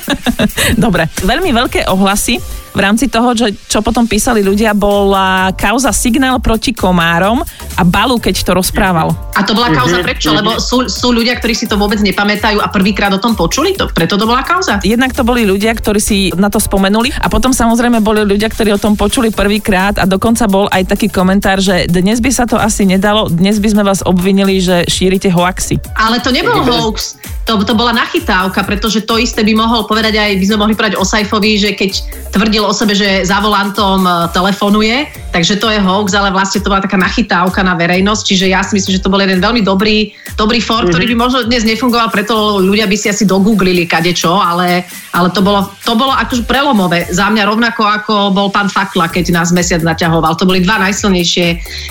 Dobre, 0.88 1.04
veľmi 1.20 1.52
veľké 1.52 1.84
ohlasy 1.92 2.40
v 2.78 2.86
rámci 2.86 3.10
toho, 3.10 3.34
že 3.34 3.50
čo 3.66 3.82
potom 3.82 4.06
písali 4.06 4.38
ľudia, 4.38 4.70
bola 4.70 5.50
kauza 5.58 5.90
Signál 5.90 6.38
proti 6.38 6.70
komárom 6.70 7.42
a 7.74 7.82
Balu, 7.82 8.22
keď 8.22 8.46
to 8.46 8.54
rozprával. 8.54 9.10
A 9.34 9.42
to 9.42 9.50
bola 9.50 9.74
kauza 9.74 9.98
prečo? 9.98 10.30
Lebo 10.30 10.62
sú, 10.62 10.86
sú 10.86 11.10
ľudia, 11.10 11.34
ktorí 11.42 11.58
si 11.58 11.66
to 11.66 11.74
vôbec 11.74 11.98
nepamätajú 11.98 12.62
a 12.62 12.70
prvýkrát 12.70 13.10
o 13.10 13.18
tom 13.18 13.34
počuli, 13.34 13.74
to, 13.74 13.90
preto 13.90 14.14
to 14.14 14.30
bola 14.30 14.46
kauza. 14.46 14.78
Jednak 14.86 15.10
to 15.10 15.26
boli 15.26 15.42
ľudia, 15.42 15.74
ktorí 15.74 15.98
si 15.98 16.30
na 16.38 16.46
to 16.46 16.62
spomenuli 16.62 17.10
a 17.18 17.26
potom 17.26 17.50
samozrejme 17.50 17.98
boli 17.98 18.22
ľudia, 18.22 18.46
ktorí 18.46 18.70
o 18.70 18.78
tom 18.78 18.94
počuli 18.94 19.34
prvýkrát 19.34 19.98
a 19.98 20.06
dokonca 20.06 20.46
bol 20.46 20.70
aj 20.70 20.94
taký 20.94 21.10
komentár, 21.10 21.58
že 21.58 21.90
dnes 21.90 22.22
by 22.22 22.30
sa 22.30 22.46
to 22.46 22.54
asi 22.54 22.86
nedalo, 22.86 23.26
dnes 23.26 23.58
by 23.58 23.74
sme 23.74 23.82
vás 23.82 24.06
obvinili, 24.06 24.62
že 24.62 24.86
šírite 24.86 25.34
hoaxy. 25.34 25.82
Ale 25.98 26.22
to 26.22 26.30
nebol 26.30 26.62
hoax, 26.62 27.18
to, 27.48 27.56
to 27.64 27.72
bola 27.72 27.96
nachytávka, 27.96 28.60
pretože 28.68 29.08
to 29.08 29.16
isté 29.16 29.40
by 29.40 29.56
mohol 29.56 29.88
povedať 29.88 30.20
aj, 30.20 30.30
by 30.36 30.46
sme 30.46 30.58
mohli 30.60 30.74
povedať 30.76 31.00
o 31.00 31.04
Saifovi, 31.08 31.56
že 31.56 31.72
keď 31.72 31.90
tvrdil 32.38 32.64
o 32.64 32.72
sebe, 32.72 32.94
že 32.94 33.26
za 33.26 33.42
volantom 33.42 34.06
e, 34.06 34.10
telefonuje, 34.30 35.10
takže 35.30 35.60
to 35.60 35.68
je 35.68 35.78
hoax, 35.78 36.16
ale 36.16 36.32
vlastne 36.32 36.64
to 36.64 36.70
bola 36.72 36.82
taká 36.82 36.96
nachytávka 36.96 37.60
na 37.60 37.76
verejnosť, 37.76 38.22
čiže 38.24 38.46
ja 38.48 38.64
si 38.64 38.76
myslím, 38.76 38.98
že 38.98 39.04
to 39.04 39.12
bol 39.12 39.20
jeden 39.20 39.38
veľmi 39.38 39.62
dobrý, 39.62 40.12
dobrý 40.34 40.58
for, 40.58 40.88
ktorý 40.88 41.14
by 41.14 41.16
možno 41.16 41.38
dnes 41.44 41.62
nefungoval, 41.64 42.08
preto 42.10 42.58
ľudia 42.62 42.88
by 42.88 42.96
si 42.96 43.10
asi 43.10 43.24
dogooglili 43.24 43.84
kadečo, 43.88 44.38
ale, 44.38 44.86
ale 45.14 45.28
to 45.32 45.40
bolo, 45.42 45.68
to 45.82 45.94
bolo 45.96 46.12
akože 46.14 46.44
prelomové. 46.46 47.08
Za 47.10 47.28
mňa 47.32 47.42
rovnako 47.44 47.82
ako 47.84 48.14
bol 48.30 48.48
pán 48.52 48.70
Fakla, 48.70 49.10
keď 49.10 49.34
nás 49.34 49.50
mesiac 49.50 49.82
naťahoval. 49.82 50.36
To 50.38 50.48
boli 50.48 50.62
dva 50.62 50.78
najsilnejšie 50.82 51.46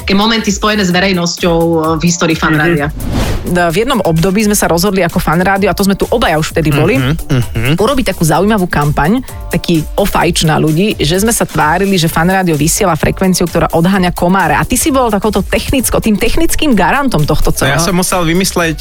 ke 0.06 0.14
momenty 0.14 0.50
spojené 0.54 0.84
s 0.86 0.92
verejnosťou 0.94 1.58
e, 1.58 1.76
v 2.00 2.02
histórii 2.08 2.38
fanrádia. 2.38 2.92
v 3.48 3.76
jednom 3.76 4.00
období 4.04 4.44
sme 4.44 4.56
sa 4.56 4.68
rozhodli 4.68 5.04
ako 5.04 5.20
fan 5.20 5.40
rádio, 5.40 5.72
a 5.72 5.78
to 5.78 5.88
sme 5.88 5.96
tu 5.96 6.08
obaja 6.12 6.40
už 6.40 6.56
vtedy 6.56 6.72
boli, 6.72 7.00
urobiť 7.76 8.16
takú 8.16 8.24
zaujímavú 8.28 8.68
kampaň, 8.68 9.24
taký 9.52 9.84
ofajč 9.96 10.44
na 10.44 10.60
ľudí, 10.60 10.96
že 11.00 11.20
sme 11.20 11.32
sa 11.32 11.44
tvárili, 11.44 11.96
že 12.00 12.12
fan 12.12 12.28
rádio 12.28 12.56
vysiela 12.60 12.96
frekvenciu, 12.96 13.27
ktorá 13.34 13.68
odháňa 13.74 14.16
komáre. 14.16 14.56
A 14.56 14.64
ty 14.64 14.80
si 14.80 14.94
bol 14.94 15.12
takouto 15.12 15.44
technicko, 15.44 16.00
tým 16.00 16.16
technickým 16.16 16.72
garantom 16.72 17.26
tohto 17.28 17.52
celého. 17.52 17.76
ja 17.76 17.84
som 17.84 17.98
musel 17.98 18.24
vymysleť, 18.24 18.78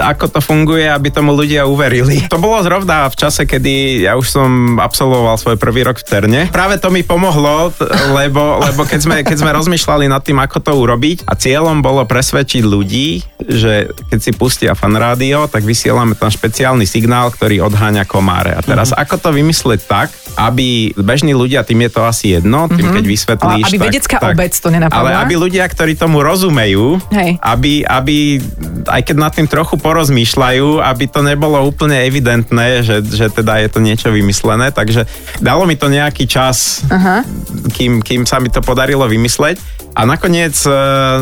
ako 0.00 0.26
to 0.32 0.40
funguje, 0.42 0.88
aby 0.88 1.12
tomu 1.12 1.36
ľudia 1.36 1.68
uverili. 1.68 2.24
To 2.32 2.40
bolo 2.40 2.58
zrovna 2.64 3.06
v 3.06 3.16
čase, 3.16 3.44
kedy 3.44 4.02
ja 4.08 4.16
už 4.16 4.26
som 4.26 4.50
absolvoval 4.80 5.36
svoj 5.38 5.60
prvý 5.60 5.84
rok 5.86 6.00
v 6.00 6.06
Terne. 6.08 6.42
Práve 6.48 6.80
to 6.80 6.88
mi 6.88 7.04
pomohlo, 7.04 7.70
lebo, 8.16 8.58
lebo 8.64 8.82
keď, 8.82 9.00
sme, 9.04 9.16
keď 9.22 9.36
sme 9.44 9.52
rozmýšľali 9.52 10.08
nad 10.08 10.24
tým, 10.24 10.40
ako 10.40 10.58
to 10.58 10.72
urobiť 10.74 11.28
a 11.28 11.36
cieľom 11.36 11.84
bolo 11.84 12.02
presvedčiť 12.08 12.62
ľudí, 12.64 13.20
že 13.44 13.92
keď 14.08 14.18
si 14.18 14.30
pustia 14.32 14.72
fan 14.72 14.96
rádio, 14.96 15.44
tak 15.46 15.62
vysielame 15.62 16.16
tam 16.16 16.32
špeciálny 16.32 16.88
signál, 16.88 17.28
ktorý 17.28 17.68
odháňa 17.68 18.08
komáre. 18.08 18.56
A 18.56 18.62
teraz 18.64 18.90
Mhm. 18.90 18.98
ako 19.04 19.14
to 19.18 19.28
vymyslieť 19.34 19.80
tak, 19.84 20.08
aby 20.38 20.94
bežní 20.94 21.34
ľudia, 21.34 21.66
tým 21.66 21.82
je 21.82 21.90
to 21.90 22.06
asi 22.06 22.38
jedno, 22.38 22.70
tým 22.70 22.86
Mhm. 22.86 22.94
keď 22.94 23.04
vysvetlíš... 23.04 23.62
Ale 23.62 23.66
aby 23.66 23.78
tak, 23.78 23.86
vedecká 23.90 24.16
tak, 24.22 24.34
obec 24.38 24.52
to 24.54 24.68
nenapadla? 24.70 24.98
Ale 25.02 25.10
aby 25.18 25.34
ľudia, 25.34 25.66
ktorí 25.66 25.98
tomu 25.98 26.22
rozumejú, 26.22 27.02
Hej. 27.10 27.42
aby, 27.42 27.82
aby 27.82 28.38
aj 28.86 29.02
keď 29.02 29.16
nad 29.18 29.32
tým 29.34 29.50
trochu 29.50 29.74
porozmýšľajú, 29.74 30.78
aby 30.78 31.04
to 31.10 31.20
nebolo 31.20 31.58
úplne 31.66 31.98
evidentné, 32.06 32.86
že, 32.86 33.02
že 33.02 33.26
teda 33.28 33.58
je 33.66 33.68
to 33.68 33.82
niečo 33.82 34.08
vymyslené, 34.08 34.70
takže 34.70 35.10
dalo 35.42 35.66
mi 35.66 35.74
to 35.74 35.90
nejaký 35.90 36.30
čas, 36.30 36.86
Aha. 36.86 37.26
kým, 37.74 37.98
kým 37.98 38.22
sa 38.22 38.38
mi 38.38 38.48
to 38.48 38.62
podarilo 38.62 39.04
vymysleť. 39.04 39.58
A 39.98 40.06
nakoniec, 40.06 40.54
e, 40.54 40.70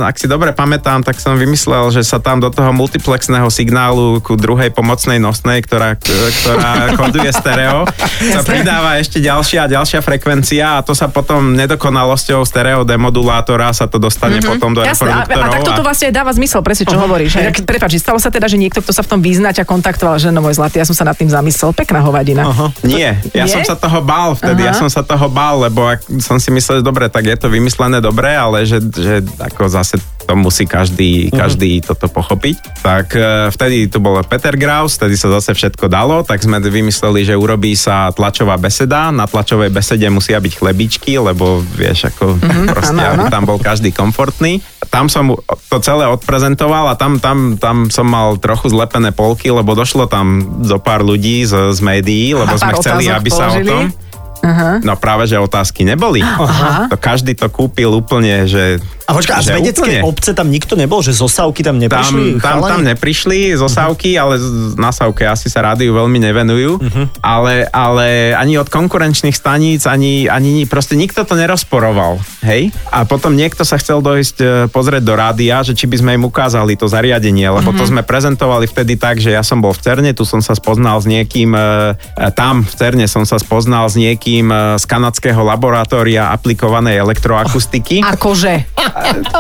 ak 0.02 0.14
si 0.14 0.26
dobre 0.26 0.52
pamätám, 0.52 1.00
tak 1.00 1.16
som 1.16 1.32
vymyslel, 1.34 1.88
že 1.88 2.04
sa 2.04 2.20
tam 2.20 2.38
do 2.38 2.48
toho 2.48 2.68
multiplexného 2.70 3.48
signálu 3.48 4.20
ku 4.20 4.36
druhej 4.36 4.68
pomocnej 4.68 5.16
nosnej, 5.16 5.64
ktorá, 5.64 5.96
ktorá 5.96 6.70
koduje 7.00 7.32
stereo, 7.32 7.88
sa 8.28 8.42
pridáva 8.42 8.96
ešte 8.96 9.16
ďalšia 9.18 9.64
a 9.64 9.72
ďalšia 9.72 10.00
frekvencia 10.00 10.76
a 10.76 10.84
to 10.84 10.92
sa 10.92 11.08
potom 11.08 11.56
nedokonalosťou 11.56 12.44
stereo 12.44 12.84
demodulátora 12.84 13.72
sa 13.72 13.86
to 13.86 13.96
dostane 13.96 14.36
Mhm. 14.36 14.44
potom 14.46 14.70
do 14.70 14.84
Jasné, 14.84 15.08
a, 15.08 15.16
a 15.16 15.20
reproduktorov. 15.22 15.54
takto 15.56 15.70
to 15.72 15.82
vlastne 15.82 16.08
dáva 16.10 16.30
zmysel, 16.30 16.60
presne 16.60 16.84
čo 16.84 16.98
hovoríš. 16.98 17.32
Hej. 17.34 17.64
Prepač, 17.64 17.96
stalo 17.96 18.20
sa 18.20 18.28
teda, 18.28 18.44
že 18.44 18.60
niekto, 18.60 18.78
kto 18.78 18.92
sa 18.92 19.00
v 19.00 19.08
tom 19.08 19.20
vyzná, 19.20 19.48
ťa 19.50 19.64
kontaktoval, 19.64 20.20
že 20.20 20.28
no 20.28 20.44
môj 20.44 20.52
zlatý, 20.54 20.76
ja 20.76 20.84
som 20.84 20.92
sa 20.92 21.02
nad 21.02 21.16
tým 21.16 21.26
zamyslel. 21.26 21.72
Pekná 21.72 22.04
hovadina. 22.04 22.44
Nie, 22.82 23.16
ja 23.32 23.48
Nie? 23.48 23.54
som 23.54 23.64
sa 23.64 23.74
toho 23.74 24.02
bál 24.02 24.34
vtedy, 24.34 24.60
ja 24.62 24.70
Aha. 24.70 24.78
som 24.78 24.92
sa 24.92 25.00
toho 25.00 25.26
bál, 25.26 25.62
lebo 25.62 25.86
ak 25.86 26.04
som 26.20 26.36
si 26.36 26.50
myslel, 26.50 26.80
že 26.80 26.84
dobre, 26.84 27.08
tak 27.08 27.24
je 27.24 27.34
to 27.34 27.48
vymyslené 27.48 27.98
dobre, 27.98 28.28
ale 28.28 28.65
že, 28.66 28.78
že 28.92 29.22
ako 29.38 29.70
zase 29.70 29.96
to 30.26 30.34
musí 30.34 30.66
každý, 30.66 31.30
každý 31.30 31.78
toto 31.78 32.10
pochopiť. 32.10 32.82
Tak 32.82 33.06
e, 33.14 33.22
vtedy 33.54 33.86
tu 33.86 34.02
bol 34.02 34.18
Peter 34.26 34.58
Graus, 34.58 34.98
vtedy 34.98 35.14
sa 35.14 35.30
zase 35.38 35.54
všetko 35.54 35.86
dalo, 35.86 36.26
tak 36.26 36.42
sme 36.42 36.58
vymysleli, 36.58 37.22
že 37.22 37.38
urobí 37.38 37.78
sa 37.78 38.10
tlačová 38.10 38.58
beseda, 38.58 39.14
na 39.14 39.30
tlačovej 39.30 39.70
besede 39.70 40.10
musia 40.10 40.42
byť 40.42 40.52
chlebičky, 40.58 41.14
lebo 41.22 41.62
vieš, 41.78 42.10
ako 42.10 42.42
proste, 42.74 42.98
áno, 42.98 43.22
aby 43.22 43.26
áno. 43.30 43.32
tam 43.32 43.44
bol 43.46 43.58
každý 43.62 43.94
komfortný. 43.94 44.58
Tam 44.90 45.06
som 45.06 45.38
to 45.70 45.78
celé 45.78 46.10
odprezentoval 46.10 46.90
a 46.90 46.94
tam, 46.98 47.22
tam, 47.22 47.54
tam 47.54 47.86
som 47.94 48.10
mal 48.10 48.34
trochu 48.42 48.74
zlepené 48.74 49.14
polky, 49.14 49.54
lebo 49.54 49.78
došlo 49.78 50.10
tam 50.10 50.58
zo 50.66 50.82
pár 50.82 51.06
ľudí 51.06 51.46
z, 51.46 51.70
z 51.70 51.80
médií, 51.86 52.34
lebo 52.34 52.50
A 52.50 52.58
sme 52.58 52.74
chceli, 52.82 53.06
aby 53.06 53.30
sa 53.30 53.54
o 53.54 53.62
tom... 53.62 53.94
Aha. 54.46 54.70
No 54.80 54.94
práve, 54.94 55.26
že 55.26 55.34
otázky 55.36 55.82
neboli. 55.82 56.22
Aha. 56.22 56.86
To 56.86 56.94
každý 56.94 57.34
to 57.34 57.50
kúpil 57.50 57.90
úplne, 57.90 58.46
že... 58.46 58.78
A 59.06 59.14
počkaj, 59.14 59.34
a 59.34 59.42
z 59.42 59.50
vedeckej 59.54 59.98
úplne. 59.98 60.06
obce 60.06 60.30
tam 60.30 60.50
nikto 60.50 60.74
nebol? 60.74 60.98
Že 60.98 61.14
zosávky 61.16 61.62
tam 61.62 61.78
neprišli? 61.78 62.38
Tam, 62.38 62.58
tam, 62.58 62.78
tam 62.78 62.80
neprišli 62.82 63.54
z 63.54 63.62
osávky, 63.62 64.14
ale 64.14 64.38
z- 64.38 64.74
na 64.74 64.90
sávke 64.90 65.22
asi 65.22 65.46
sa 65.46 65.62
rádiu 65.62 65.94
veľmi 65.94 66.18
nevenujú. 66.20 66.78
Ale, 67.22 67.66
ale 67.70 68.34
ani 68.34 68.58
od 68.58 68.66
konkurenčných 68.66 69.34
staníc, 69.34 69.86
ani, 69.86 70.26
ani 70.26 70.66
proste 70.66 70.94
nikto 70.94 71.22
to 71.22 71.34
nerozporoval. 71.34 72.18
Hej? 72.42 72.74
A 72.90 73.02
potom 73.02 73.34
niekto 73.34 73.62
sa 73.62 73.78
chcel 73.78 74.02
dojsť 74.02 74.36
e, 74.38 74.46
pozrieť 74.68 75.02
do 75.02 75.14
rádia, 75.14 75.62
že 75.62 75.72
či 75.72 75.86
by 75.86 75.96
sme 75.96 76.10
im 76.14 76.26
ukázali 76.26 76.74
to 76.74 76.86
zariadenie, 76.86 77.46
lebo 77.46 77.70
to 77.72 77.86
sme 77.86 78.02
prezentovali 78.02 78.66
vtedy 78.66 78.98
tak, 78.98 79.18
že 79.18 79.30
ja 79.30 79.42
som 79.42 79.62
bol 79.62 79.70
v 79.70 79.80
Cerne, 79.80 80.10
tu 80.12 80.26
som 80.26 80.42
sa 80.42 80.52
spoznal 80.52 80.98
s 80.98 81.06
niekým, 81.06 81.54
e, 81.54 81.94
e, 81.94 82.30
tam 82.34 82.60
v 82.60 82.74
Cerne 82.74 83.06
som 83.06 83.22
sa 83.22 83.38
spoznal 83.38 83.86
s 83.86 83.94
niekým 83.94 84.35
e, 84.44 84.76
z 84.76 84.84
kanadského 84.84 85.40
laboratória 85.40 86.28
aplikovanej 86.34 87.00
elektroakustiky 87.00 88.04
Akože. 88.04 88.68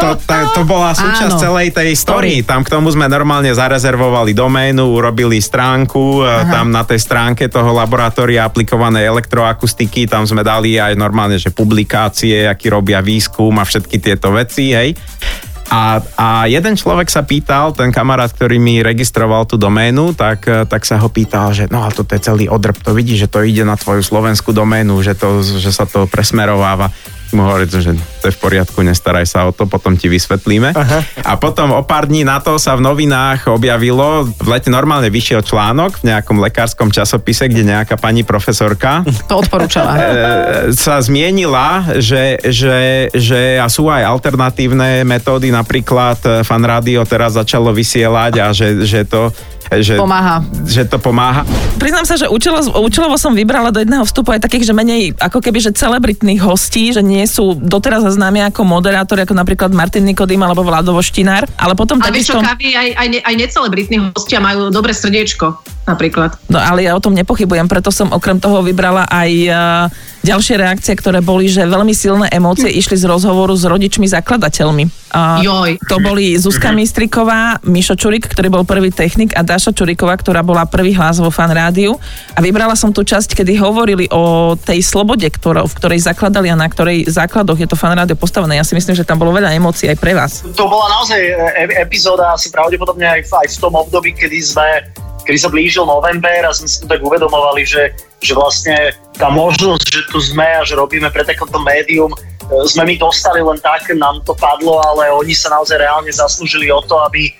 to, 0.02 0.08
to, 0.16 0.36
to 0.56 0.62
bola 0.64 0.96
súčasť 0.96 1.36
Áno. 1.36 1.42
celej 1.42 1.68
tej 1.76 1.92
story. 1.92 2.40
Tam 2.46 2.64
k 2.64 2.72
tomu 2.72 2.88
sme 2.88 3.10
normálne 3.10 3.52
zarezervovali 3.52 4.32
doménu, 4.32 4.96
urobili 4.96 5.42
stránku, 5.42 6.22
Aha. 6.22 6.48
tam 6.48 6.72
na 6.72 6.82
tej 6.86 7.00
stránke 7.02 7.48
toho 7.50 7.72
laboratória 7.74 8.46
aplikovanej 8.46 9.08
elektroakustiky, 9.08 10.06
tam 10.06 10.24
sme 10.24 10.46
dali 10.46 10.78
aj 10.78 10.94
normálne, 10.94 11.36
že 11.36 11.52
publikácie, 11.52 12.46
aký 12.46 12.70
robia 12.72 13.00
výskum 13.00 13.52
a 13.58 13.64
všetky 13.64 13.96
tieto 13.98 14.32
veci, 14.32 14.72
hej. 14.76 14.94
A, 15.66 15.98
a 16.14 16.28
jeden 16.46 16.78
človek 16.78 17.10
sa 17.10 17.26
pýtal, 17.26 17.74
ten 17.74 17.90
kamarát, 17.90 18.30
ktorý 18.30 18.62
mi 18.62 18.78
registroval 18.86 19.50
tú 19.50 19.58
doménu, 19.58 20.14
tak, 20.14 20.46
eh, 20.46 20.62
tak 20.62 20.86
sa 20.86 21.02
ho 21.02 21.10
pýtal, 21.10 21.50
že 21.50 21.66
no 21.66 21.82
a 21.82 21.90
toto 21.90 22.14
je 22.14 22.22
celý 22.22 22.46
odrb, 22.46 22.78
to 22.78 22.94
vidíš, 22.94 23.26
že 23.26 23.32
to 23.32 23.42
ide 23.42 23.66
na 23.66 23.74
tvoju 23.74 24.02
slovenskú 24.06 24.54
doménu, 24.54 25.02
že, 25.02 25.18
to, 25.18 25.42
že 25.42 25.74
sa 25.74 25.82
to 25.82 26.06
presmerováva. 26.06 26.94
Mu 27.34 27.42
hovorí, 27.42 27.66
že 27.66 27.96
to 28.22 28.30
je 28.30 28.34
v 28.34 28.40
poriadku, 28.40 28.78
nestaraj 28.82 29.26
sa 29.26 29.46
o 29.48 29.54
to, 29.54 29.66
potom 29.66 29.98
ti 29.98 30.06
vysvetlíme. 30.06 30.74
Aha. 30.76 30.98
A 31.26 31.32
potom 31.40 31.74
o 31.74 31.82
pár 31.82 32.06
dní 32.06 32.22
na 32.22 32.38
to 32.38 32.58
sa 32.60 32.78
v 32.78 32.84
novinách 32.84 33.50
objavilo, 33.50 34.26
v 34.26 34.48
lete 34.50 34.70
normálne 34.70 35.10
vyšiel 35.10 35.42
článok 35.42 36.02
v 36.02 36.14
nejakom 36.14 36.38
lekárskom 36.38 36.94
časopise, 36.94 37.50
kde 37.50 37.66
nejaká 37.66 37.98
pani 37.98 38.22
profesorka 38.22 39.02
To 39.30 39.42
odporúčala. 39.42 39.92
e, 39.98 40.02
sa 40.74 41.02
zmienila, 41.02 41.98
že, 41.98 42.38
že, 42.46 43.10
že 43.10 43.58
a 43.58 43.66
sú 43.66 43.90
aj 43.90 44.06
alternatívne 44.06 45.02
metódy, 45.02 45.50
napríklad 45.50 46.18
e, 46.22 46.28
Fan 46.46 46.62
Radio 46.62 47.02
teraz 47.02 47.34
začalo 47.34 47.74
vysielať 47.74 48.32
a 48.42 48.46
že, 48.54 48.86
že 48.86 49.02
to 49.06 49.30
že, 49.66 49.98
Pomáha. 49.98 50.46
že 50.62 50.86
to 50.86 51.02
pomáha. 51.02 51.42
Priznám 51.86 52.02
sa, 52.02 52.18
že 52.18 52.26
účelo, 52.26 52.58
účelovo 52.82 53.14
som 53.14 53.30
vybrala 53.30 53.70
do 53.70 53.78
jedného 53.78 54.02
vstupu 54.02 54.34
aj 54.34 54.42
takých, 54.42 54.66
že 54.66 54.74
menej 54.74 55.14
ako 55.22 55.38
keby, 55.38 55.62
že 55.62 55.70
celebritných 55.70 56.42
hostí, 56.42 56.90
že 56.90 56.98
nie 56.98 57.22
sú 57.30 57.54
doteraz 57.54 58.02
známi 58.02 58.42
ako 58.50 58.66
moderátori, 58.66 59.22
ako 59.22 59.38
napríklad 59.38 59.70
Martin 59.70 60.02
Nikodým 60.02 60.42
alebo 60.42 60.66
Vlado 60.66 60.90
Voštinár, 60.98 61.46
ale 61.54 61.78
potom 61.78 62.02
Ale 62.02 62.10
takisto... 62.10 62.42
Kavi, 62.42 62.74
aj, 62.74 62.88
aj, 62.90 63.06
ne, 63.06 63.18
aj 63.22 63.34
necelebritní 63.38 63.96
hostia 64.18 64.42
majú 64.42 64.74
dobré 64.74 64.90
srdiečko, 64.98 65.62
napríklad. 65.86 66.34
No 66.50 66.58
ale 66.58 66.90
ja 66.90 66.98
o 66.98 66.98
tom 66.98 67.14
nepochybujem, 67.14 67.70
preto 67.70 67.94
som 67.94 68.10
okrem 68.10 68.42
toho 68.42 68.66
vybrala 68.66 69.06
aj 69.06 69.30
uh, 69.46 69.86
ďalšie 70.26 70.58
reakcie, 70.58 70.98
ktoré 70.98 71.22
boli, 71.22 71.46
že 71.46 71.62
veľmi 71.62 71.94
silné 71.94 72.26
emócie 72.34 72.66
išli 72.66 72.98
z 72.98 73.06
rozhovoru 73.06 73.54
s 73.54 73.62
rodičmi 73.62 74.10
zakladateľmi. 74.10 75.14
Uh, 75.14 75.38
Joj. 75.46 75.70
To 75.86 76.02
boli 76.02 76.34
Zuzka 76.34 76.74
Mistriková, 76.74 77.62
Mišo 77.62 77.94
Čurik, 77.94 78.26
ktorý 78.26 78.50
bol 78.50 78.64
prvý 78.66 78.90
technik 78.90 79.38
a 79.38 79.46
Dáša 79.46 79.70
Čuriková, 79.70 80.18
ktorá 80.18 80.42
bola 80.42 80.66
prvý 80.66 80.98
hlas 80.98 81.22
vo 81.22 81.30
fan 81.30 81.54
rádiu. 81.76 82.00
A 82.32 82.40
vybrala 82.40 82.72
som 82.72 82.88
tú 82.88 83.04
časť, 83.04 83.36
kedy 83.36 83.60
hovorili 83.60 84.08
o 84.08 84.56
tej 84.56 84.80
slobode, 84.80 85.28
ktorou, 85.28 85.68
v 85.68 85.76
ktorej 85.76 86.00
zakladali 86.08 86.48
a 86.48 86.56
na 86.56 86.64
ktorej 86.64 87.04
základoch 87.04 87.60
je 87.60 87.68
to 87.68 87.76
fan 87.76 87.92
rádio 87.92 88.16
postavené. 88.16 88.56
Ja 88.56 88.64
si 88.64 88.72
myslím, 88.72 88.96
že 88.96 89.04
tam 89.04 89.20
bolo 89.20 89.36
veľa 89.36 89.52
emócií 89.52 89.92
aj 89.92 89.98
pre 90.00 90.16
vás. 90.16 90.40
To 90.56 90.64
bola 90.64 90.88
naozaj 90.96 91.20
e- 91.20 91.76
epizóda 91.84 92.32
asi 92.32 92.48
pravdepodobne 92.48 93.04
aj 93.04 93.28
v, 93.28 93.32
aj 93.44 93.48
v 93.52 93.56
tom 93.60 93.76
období, 93.76 94.16
kedy 94.16 94.40
sme 94.40 94.68
kedy 95.26 95.42
sa 95.42 95.50
blížil 95.50 95.82
november 95.82 96.46
a 96.46 96.54
sme 96.54 96.70
si 96.70 96.78
to 96.78 96.86
tak 96.86 97.02
uvedomovali, 97.02 97.66
že, 97.66 97.90
že 98.22 98.30
vlastne 98.30 98.94
tá 99.18 99.26
možnosť, 99.26 99.86
že 99.90 100.00
tu 100.06 100.22
sme 100.22 100.46
a 100.46 100.62
že 100.62 100.78
robíme 100.78 101.10
pre 101.10 101.26
takéto 101.26 101.58
médium, 101.66 102.14
e, 102.14 102.18
sme 102.66 102.82
my 102.86 102.94
dostali 102.98 103.42
len 103.42 103.58
tak, 103.58 103.90
nám 103.94 104.22
to 104.22 104.32
padlo, 104.38 104.78
ale 104.78 105.10
oni 105.10 105.34
sa 105.34 105.50
naozaj 105.50 105.78
reálne 105.78 106.10
zaslúžili 106.10 106.70
o 106.70 106.78
to, 106.82 106.94
aby 107.10 107.26
e, 107.26 107.32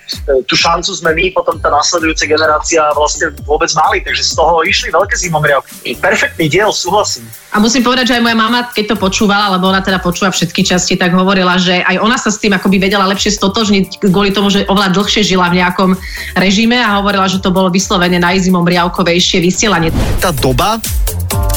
tú 0.47 0.59
šancu 0.59 0.91
sme 0.91 1.15
my, 1.15 1.25
potom 1.31 1.59
tá 1.63 1.71
nasledujúca 1.71 2.27
generácia 2.27 2.83
vlastne 2.95 3.31
vôbec 3.47 3.71
mali, 3.79 4.03
takže 4.03 4.23
z 4.27 4.33
toho 4.35 4.67
išli 4.67 4.91
veľké 4.91 5.15
zimomriavky. 5.15 5.95
Perfektný 5.99 6.51
diel, 6.51 6.75
súhlasím. 6.75 7.27
A 7.55 7.63
musím 7.63 7.87
povedať, 7.87 8.13
že 8.13 8.15
aj 8.19 8.23
moja 8.27 8.37
mama, 8.37 8.69
keď 8.69 8.93
to 8.93 8.97
počúvala, 9.01 9.57
lebo 9.57 9.71
ona 9.71 9.81
teda 9.81 10.03
počúva 10.03 10.29
všetky 10.35 10.67
časti, 10.67 10.99
tak 10.99 11.15
hovorila, 11.15 11.57
že 11.57 11.81
aj 11.81 11.97
ona 12.03 12.19
sa 12.21 12.29
s 12.29 12.43
tým 12.43 12.53
akoby 12.53 12.77
vedela 12.83 13.09
lepšie 13.09 13.33
stotožniť 13.33 14.03
kvôli 14.03 14.35
tomu, 14.35 14.53
že 14.53 14.69
oveľa 14.69 14.93
dlhšie 14.93 15.23
žila 15.25 15.49
v 15.49 15.65
nejakom 15.65 15.91
režime 16.37 16.77
a 16.77 17.01
hovorila, 17.01 17.31
že 17.31 17.41
to 17.41 17.55
bolo 17.55 17.73
vyslovene 17.73 18.21
najzimomriavkovejšie 18.21 19.41
vysielanie. 19.41 19.95
Tá 20.21 20.35
doba 20.35 20.83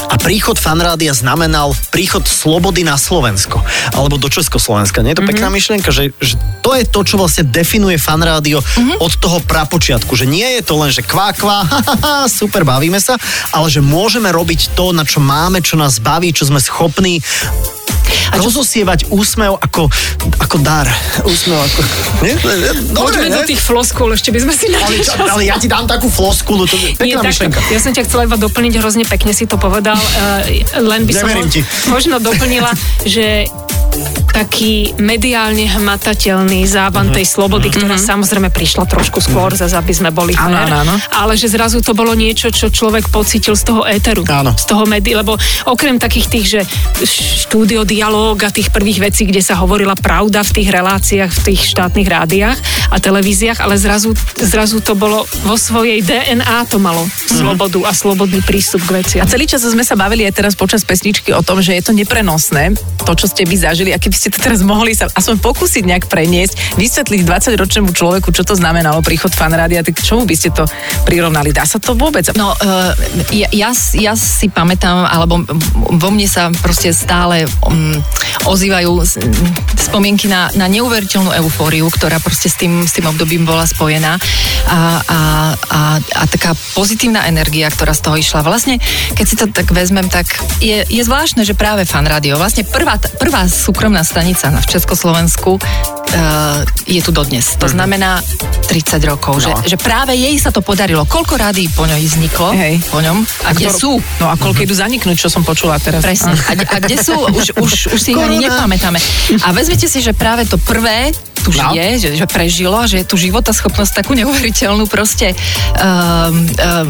a 0.09 0.15
príchod 0.17 0.57
fanrádia 0.57 1.13
znamenal 1.13 1.71
príchod 1.93 2.25
slobody 2.25 2.81
na 2.81 2.97
Slovensko. 2.97 3.61
Alebo 3.93 4.17
do 4.17 4.25
Československa. 4.25 5.05
Nie 5.05 5.13
je 5.13 5.21
to 5.21 5.25
mm-hmm. 5.25 5.37
pekná 5.37 5.47
myšlienka, 5.53 5.89
že, 5.93 6.09
že 6.17 6.35
to 6.65 6.73
je 6.73 6.83
to, 6.89 7.05
čo 7.05 7.15
vlastne 7.21 7.45
definuje 7.45 8.01
fanrádio 8.01 8.59
mm-hmm. 8.59 8.97
od 8.97 9.13
toho 9.21 9.37
prapočiatku. 9.45 10.17
Že 10.17 10.25
nie 10.25 10.47
je 10.57 10.61
to 10.65 10.73
len, 10.81 10.89
že 10.89 11.05
kvá, 11.05 11.37
kvá, 11.37 11.61
ha, 11.61 11.79
ha, 11.85 11.95
ha, 12.01 12.15
super, 12.25 12.65
bavíme 12.65 12.97
sa, 12.97 13.21
ale 13.53 13.69
že 13.69 13.85
môžeme 13.85 14.33
robiť 14.33 14.73
to, 14.73 14.89
na 14.91 15.05
čo 15.05 15.21
máme, 15.21 15.61
čo 15.61 15.77
nás 15.77 16.01
baví, 16.01 16.33
čo 16.33 16.49
sme 16.49 16.57
schopní 16.57 17.21
a 18.29 18.35
rozosievať 18.37 19.09
úsmev 19.09 19.55
ako, 19.55 19.87
ako 20.37 20.55
dar. 20.59 20.87
Úsmev 21.21 21.57
ako... 21.57 21.79
Nie? 22.21 22.35
Dobre, 22.89 23.15
Poďme 23.15 23.27
ne? 23.27 23.35
do 23.35 23.43
tých 23.45 23.59
floskúl, 23.59 24.09
ešte 24.11 24.29
by 24.29 24.39
sme 24.39 24.53
si 24.53 24.65
ale, 24.67 24.75
našli 24.75 24.97
čo, 25.01 25.13
čas. 25.15 25.27
ale 25.27 25.41
ja 25.43 25.55
ti 25.55 25.65
dám 25.65 25.85
takú 25.85 26.07
floskulu, 26.07 26.63
to 26.63 26.73
je 26.73 26.81
Nie, 26.85 26.93
pekná 26.95 27.19
takto. 27.19 27.29
myšlienka. 27.29 27.59
Ja 27.67 27.79
som 27.79 27.91
ťa 27.91 28.03
chcela 28.03 28.21
iba 28.25 28.35
doplniť, 28.35 28.73
hrozne 28.77 29.03
pekne 29.03 29.31
si 29.31 29.43
to 29.43 29.55
povedal, 29.55 29.95
uh, 29.95 30.41
len 30.77 31.01
by 31.03 31.13
som 31.13 31.25
Neverím 31.25 31.45
mo- 31.45 31.53
ti. 31.53 31.61
možno 31.87 32.15
doplnila, 32.17 32.71
že 33.03 33.45
taký 34.31 34.93
mediálne 34.97 35.65
hmatateľný 35.67 36.63
závan 36.63 37.09
Mhm. 37.09 37.15
tej 37.15 37.25
slobody, 37.25 37.67
ktorá 37.69 37.97
samozrejme 37.97 38.49
prišla 38.49 38.85
trošku 38.85 39.19
skôr, 39.19 39.51
zase 39.51 39.75
aby 39.75 39.91
sme 39.91 40.09
boli 40.09 40.33
fér, 40.33 40.69
áno, 40.69 40.75
áno. 40.83 40.95
ale 41.11 41.33
že 41.35 41.49
zrazu 41.49 41.79
to 41.79 41.91
bolo 41.91 42.13
niečo, 42.13 42.49
čo 42.49 42.69
človek 42.69 43.09
pocítil 43.09 43.55
z 43.55 43.63
toho 43.65 43.81
éteru, 43.83 44.23
Áno. 44.27 44.53
z 44.55 44.65
toho 44.65 44.85
médií, 44.85 45.13
lebo 45.13 45.35
okrem 45.65 45.97
takých 45.97 46.27
tých, 46.29 46.45
že 46.47 46.61
štúdio 47.45 47.83
dialóg 47.83 48.43
a 48.43 48.53
tých 48.53 48.69
prvých 48.69 48.99
vecí, 49.01 49.25
kde 49.25 49.41
sa 49.41 49.57
hovorila 49.57 49.95
pravda 49.95 50.41
v 50.41 50.51
tých 50.55 50.69
reláciách, 50.69 51.31
v 51.31 51.41
tých 51.51 51.61
štátnych 51.71 52.07
rádiách 52.07 52.57
a 52.89 52.97
televíziách, 52.97 53.59
ale 53.59 53.75
zrazu, 53.75 54.13
zrazu 54.35 54.79
to 54.79 54.93
bolo 54.93 55.23
vo 55.43 55.55
svojej 55.55 56.01
DNA 56.01 56.67
to 56.67 56.77
malo 56.77 57.01
slobodu 57.25 57.79
a 57.85 57.91
slobodný 57.91 58.41
prístup 58.41 58.81
k 58.85 59.01
veciam. 59.01 59.23
A 59.23 59.29
celý 59.29 59.45
čas 59.45 59.63
sme 59.63 59.81
sa 59.81 59.95
bavili 59.95 60.25
aj 60.25 60.33
teraz 60.35 60.53
počas 60.53 60.83
pesničky 60.83 61.31
o 61.31 61.41
tom, 61.41 61.59
že 61.59 61.73
je 61.73 61.83
to 61.83 61.91
neprenosné, 61.91 62.75
to, 63.03 63.13
čo 63.15 63.25
ste 63.25 63.43
vy 63.43 63.55
zažili. 63.55 63.89
A 63.91 63.97
keby 63.97 64.15
ste 64.19 64.27
to 64.27 64.43
teraz 64.43 64.59
mohli 64.67 64.91
sa 64.91 65.07
aspoň 65.07 65.39
pokúsiť 65.39 65.87
nejak 65.87 66.05
preniesť, 66.11 66.75
vysvetliť 66.75 67.23
20-ročnému 67.23 67.95
človeku, 67.95 68.35
čo 68.35 68.43
to 68.43 68.59
znamenalo 68.59 68.99
príchod 68.99 69.31
fanrádia, 69.31 69.79
tak 69.79 70.03
čomu 70.03 70.27
by 70.27 70.35
ste 70.35 70.51
to 70.51 70.67
prirovnali? 71.07 71.55
Dá 71.55 71.63
sa 71.63 71.79
to 71.79 71.95
vôbec? 71.95 72.27
No, 72.35 72.51
uh, 72.51 72.91
ja, 73.31 73.47
ja, 73.55 73.71
ja 73.95 74.13
si 74.19 74.51
pamätám, 74.51 75.07
alebo 75.07 75.47
vo 75.95 76.09
mne 76.11 76.27
sa 76.27 76.51
proste 76.59 76.91
stále 76.91 77.47
um, 77.63 77.95
ozývajú 78.43 78.91
spomienky 79.79 80.27
na, 80.27 80.51
na 80.59 80.67
neuveriteľnú 80.67 81.31
eufóriu, 81.39 81.87
ktorá 81.87 82.19
proste 82.19 82.51
s 82.51 82.59
tým, 82.59 82.83
s 82.83 82.91
tým 82.91 83.07
obdobím 83.07 83.47
bola 83.47 83.63
spojená 83.63 84.19
a, 84.67 84.79
a, 84.99 85.19
a, 85.55 85.81
a 86.03 86.23
taká 86.27 86.51
pozitívna 86.75 87.23
energia, 87.31 87.71
ktorá 87.71 87.95
z 87.95 88.03
toho 88.03 88.15
išla. 88.19 88.43
Vlastne, 88.43 88.81
keď 89.15 89.25
si 89.25 89.35
to 89.39 89.45
tak 89.47 89.71
vezmem, 89.71 90.11
tak 90.11 90.27
je, 90.59 90.83
je 90.83 91.01
zvláštne, 91.05 91.47
že 91.47 91.55
práve 91.55 91.87
fan 91.87 92.03
rádio, 92.03 92.35
vlastne 92.35 92.67
prvá, 92.67 92.99
prvá 93.21 93.47
súkromná 93.47 94.03
stanica 94.09 94.49
v 94.61 94.65
Československu 94.65 95.59
uh, 96.11 96.61
je 96.85 96.99
tu 96.99 97.11
dodnes. 97.11 97.41
To 97.41 97.65
znamená 97.65 98.21
30 98.65 99.01
rokov, 99.03 99.39
No. 99.39 99.53
že, 99.63 99.73
že 99.73 99.77
práve 99.77 100.13
jej 100.13 100.35
sa 100.35 100.49
to 100.49 100.59
podarilo. 100.59 101.05
Koľko 101.05 101.35
rádií 101.35 101.69
po 101.69 101.85
ňoj 101.85 101.99
vzniklo? 101.99 102.53
Hej. 102.53 102.81
Po 102.87 102.99
ňom? 102.99 103.21
A 103.45 103.53
kde 103.53 103.67
Ktor- 103.67 103.79
sú? 103.79 103.91
No 104.19 104.27
a 104.27 104.35
koľko 104.35 104.59
idú 104.61 104.73
zaniknúť, 104.73 105.17
čo 105.17 105.29
som 105.29 105.41
počula 105.41 105.77
teraz. 105.77 106.01
Presne. 106.01 106.33
A, 106.35 106.53
a 106.53 106.77
kde 106.79 106.97
sú? 106.97 107.15
Už, 107.15 107.53
už, 107.55 107.71
už 107.93 107.99
si 107.99 108.11
ich 108.11 108.19
ani 108.19 108.41
nepamätáme. 108.41 108.97
A 109.41 109.49
vezmite 109.51 109.85
si, 109.85 109.99
že 109.99 110.11
práve 110.11 110.45
to 110.45 110.57
prvé 110.57 111.09
tu 111.39 111.55
No. 111.55 111.71
žije, 111.71 111.87
že, 111.97 112.09
že 112.19 112.25
prežilo, 112.27 112.75
a 112.75 112.83
že 112.83 113.07
tú 113.07 113.15
životaschopnosť 113.15 114.03
takú 114.03 114.11
neuveriteľnú 114.11 114.91
proste 114.91 115.31
um, 115.31 115.39
um, 115.79 116.43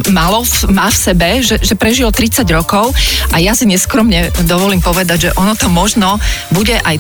malo, 0.10 0.42
v, 0.42 0.74
má 0.74 0.90
v 0.90 0.98
sebe, 0.98 1.30
že, 1.46 1.62
že 1.62 1.78
prežilo 1.78 2.10
30 2.10 2.50
rokov 2.50 2.90
a 3.30 3.38
ja 3.38 3.54
si 3.54 3.70
neskromne 3.70 4.34
dovolím 4.50 4.82
povedať, 4.82 5.30
že 5.30 5.36
ono 5.38 5.54
to 5.54 5.70
možno 5.70 6.18
bude 6.50 6.74
aj 6.82 6.98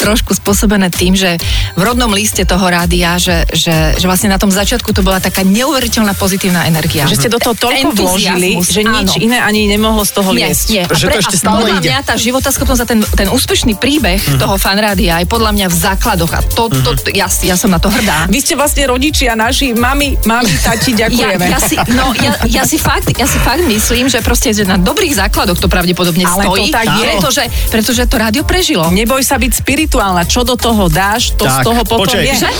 trošku 0.00 0.32
spôsobené 0.34 0.88
tým, 0.88 1.12
že 1.12 1.36
v 1.72 1.82
rodnom 1.82 2.08
liste 2.10 2.40
toho 2.42 2.64
rádia, 2.64 3.14
že, 3.16 3.44
že, 3.50 3.70
že 3.94 4.04
vlastne 4.04 4.26
na 4.26 4.36
tom 4.36 4.48
začiatku 4.48 4.90
to 4.90 5.00
bola 5.00 5.18
taká 5.18 5.44
neuveriteľná 5.44 6.16
pozitívna 6.16 6.64
energia. 6.64 7.04
Že 7.04 7.16
ste 7.18 7.28
do 7.28 7.36
toho 7.36 7.52
toľko 7.54 7.92
vložili, 7.94 8.56
že 8.58 8.80
nič 8.80 9.10
áno. 9.12 9.20
iné 9.20 9.38
ani 9.38 9.68
nemohlo 9.68 10.00
z 10.00 10.12
toho 10.12 10.32
Nie, 10.32 10.48
liesť. 10.48 10.66
nie. 10.70 10.82
A, 10.82 10.90
Že 10.90 11.04
pre, 11.04 11.12
to 11.12 11.20
ešte 11.20 11.36
a 11.36 11.40
stále 11.40 11.56
podľa 11.60 11.76
ide. 11.76 11.88
mňa 11.90 12.00
tá 12.02 12.14
životaschopnosť 12.16 12.80
a 12.80 12.86
ten, 12.86 13.00
ten 13.04 13.28
úspešný 13.28 13.76
príbeh 13.76 14.18
Mhm. 14.22 14.38
toho 14.38 14.56
fanrádia 14.56 15.18
je 15.18 15.26
podľa 15.26 15.52
mňa 15.52 15.66
v 15.66 15.76
základoch 15.76 16.32
a 16.32 16.40
to, 16.42 16.64
to, 16.70 16.90
to 16.98 17.08
ja, 17.10 17.28
ja 17.42 17.54
som 17.54 17.68
na 17.68 17.76
to 17.76 17.88
hrdá. 17.88 18.24
Vy 18.26 18.38
ste 18.38 18.54
vlastne 18.54 18.86
rodičia 18.86 19.34
naši, 19.34 19.72
mami, 19.72 20.16
mami, 20.22 20.52
tati, 20.58 20.92
Ja, 20.92 21.06
ďakujeme. 21.06 21.44
ja, 21.46 21.58
si, 21.58 21.76
no, 21.90 22.14
ja, 22.14 22.32
ja, 22.46 22.62
si 22.64 22.76
fakt, 22.76 23.12
ja 23.12 23.24
si 23.24 23.36
fakt 23.38 23.62
myslím, 23.62 24.06
že 24.06 24.20
proste 24.20 24.50
že 24.50 24.64
na 24.64 24.76
dobrých 24.76 25.12
základoch 25.14 25.56
to 25.56 25.66
pravdepodobne 25.66 26.22
Ale 26.22 26.40
to 26.40 26.52
stojí, 26.52 26.68
tak 26.70 26.86
je. 26.88 27.04
pretože, 27.04 27.42
pretože 27.68 28.02
to 28.04 28.16
rádio 28.16 28.42
prežilo. 28.42 28.86
Neboj 28.88 29.20
sa 29.20 29.36
byť 29.36 29.52
spirituálna, 29.90 30.22
čo 30.22 30.46
do 30.46 30.54
toho 30.54 30.86
dáš, 30.86 31.34
to 31.34 31.50
z 31.50 31.50
Tak, 31.50 31.66
toho 31.66 31.82
potom 31.82 32.06
počkaj. 32.06 32.22
je. 32.22 32.46
Že? 32.46 32.50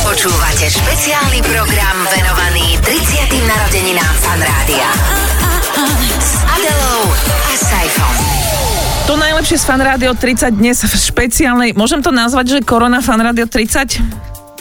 Počúvate 0.00 0.64
špeciálny 0.64 1.44
program 1.44 1.96
venovaný 2.08 2.80
30. 2.80 3.36
narodeninám 3.44 4.14
Fan 4.16 4.40
Rádia. 4.40 4.88
S 6.16 6.40
Adelou 6.40 7.04
a 7.20 7.52
Saifom. 7.52 8.14
To 9.04 9.12
najlepšie 9.12 9.60
z 9.60 9.64
Fan 9.68 9.82
Rádio 9.84 10.16
30 10.16 10.56
dnes 10.56 10.80
v 10.80 10.94
špeciálnej, 10.96 11.76
môžem 11.76 12.00
to 12.00 12.08
nazvať, 12.08 12.46
že 12.48 12.58
Korona 12.64 13.04
Fan 13.04 13.20
Rádio 13.20 13.44
30? 13.44 14.00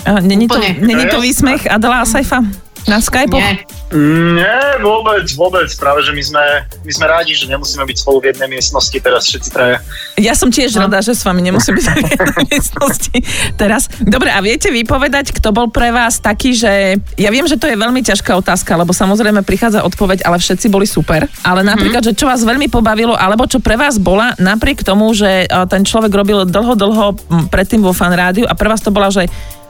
Uh, 0.03 0.19
Není 0.19 0.51
to, 0.51 0.60
není 0.60 1.08
to 1.08 1.23
výsmech 1.23 1.71
Adela 1.71 2.03
a 2.03 2.05
Saifa 2.05 2.43
na 2.84 2.99
Skype? 2.99 3.32
Nie. 3.32 3.63
Nie, 3.89 4.78
vôbec, 4.86 5.25
vôbec. 5.34 5.65
Práve, 5.73 6.06
že 6.06 6.13
my 6.13 6.21
sme, 6.21 6.45
my 6.86 6.91
sme 6.93 7.06
rádi, 7.10 7.34
že 7.34 7.49
nemusíme 7.49 7.82
byť 7.82 7.97
spolu 7.97 8.21
v 8.21 8.30
jednej 8.34 8.45
miestnosti 8.45 8.93
teraz 9.02 9.25
všetci 9.25 9.49
traja. 9.49 9.82
Ja 10.21 10.38
som 10.38 10.54
tiež 10.54 10.78
rada, 10.78 11.02
že 11.02 11.17
s 11.17 11.25
vami 11.25 11.41
nemusím 11.41 11.82
byť 11.82 11.86
v 11.86 11.97
jednej 11.97 12.45
miestnosti 12.54 13.17
teraz. 13.58 13.89
Dobre, 13.97 14.30
a 14.30 14.38
viete 14.45 14.69
vypovedať, 14.69 15.34
kto 15.34 15.49
bol 15.49 15.73
pre 15.73 15.89
vás 15.89 16.21
taký, 16.21 16.54
že... 16.54 17.02
Ja 17.17 17.34
viem, 17.34 17.49
že 17.49 17.58
to 17.58 17.65
je 17.65 17.73
veľmi 17.73 18.06
ťažká 18.06 18.38
otázka, 18.38 18.78
lebo 18.78 18.93
samozrejme 18.93 19.41
prichádza 19.41 19.82
odpoveď, 19.82 20.21
ale 20.21 20.38
všetci 20.38 20.69
boli 20.69 20.86
super. 20.86 21.25
Ale 21.41 21.65
napríklad, 21.65 22.06
že 22.06 22.13
čo 22.13 22.30
vás 22.30 22.45
veľmi 22.45 22.69
pobavilo, 22.69 23.17
alebo 23.17 23.49
čo 23.49 23.58
pre 23.58 23.73
vás 23.73 23.97
bola, 23.97 24.38
napriek 24.38 24.86
tomu, 24.86 25.10
že 25.17 25.49
eh, 25.49 25.65
ten 25.65 25.82
človek 25.82 26.13
robil 26.13 26.45
dlho, 26.45 26.78
dlho 26.78 27.06
predtým 27.49 27.82
vo 27.82 27.95
fan 27.95 28.13
rádiu 28.13 28.45
a 28.45 28.54
pre 28.54 28.69
vás 28.69 28.86
to 28.86 28.93
bola, 28.93 29.10
že 29.10 29.25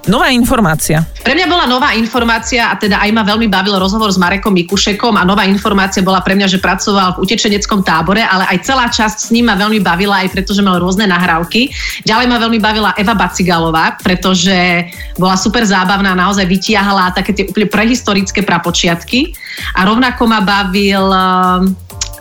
Nová 0.08 0.32
informácia. 0.32 1.04
Pre 1.22 1.36
mňa 1.36 1.46
bola 1.52 1.66
nová 1.68 1.92
informácia 1.94 2.72
a 2.72 2.80
teda 2.80 3.04
aj 3.04 3.12
ma 3.12 3.28
veľmi 3.28 3.52
bavil 3.52 3.76
rozhovor 3.76 4.09
s 4.10 4.18
Marekom 4.18 4.54
Mikušekom 4.54 5.16
a 5.16 5.24
nová 5.24 5.46
informácia 5.46 6.02
bola 6.02 6.20
pre 6.20 6.34
mňa, 6.36 6.48
že 6.50 6.60
pracoval 6.60 7.16
v 7.16 7.22
utečeneckom 7.26 7.86
tábore, 7.86 8.26
ale 8.26 8.50
aj 8.50 8.58
celá 8.66 8.86
časť 8.90 9.18
s 9.26 9.30
ním 9.30 9.48
ma 9.48 9.56
veľmi 9.56 9.80
bavila, 9.80 10.26
aj 10.26 10.34
pretože 10.34 10.66
mal 10.66 10.82
rôzne 10.82 11.06
nahrávky. 11.06 11.70
Ďalej 12.06 12.28
ma 12.30 12.38
veľmi 12.42 12.60
bavila 12.60 12.92
Eva 12.98 13.14
Bacigalová, 13.14 13.98
pretože 14.02 14.90
bola 15.16 15.38
super 15.38 15.64
zábavná, 15.64 16.18
naozaj 16.18 16.50
vytiahla 16.50 17.14
také 17.14 17.32
tie 17.34 17.46
úplne 17.48 17.70
prehistorické 17.70 18.42
prapočiatky. 18.42 19.34
A 19.78 19.86
rovnako 19.86 20.24
ma 20.26 20.40
bavil 20.42 21.06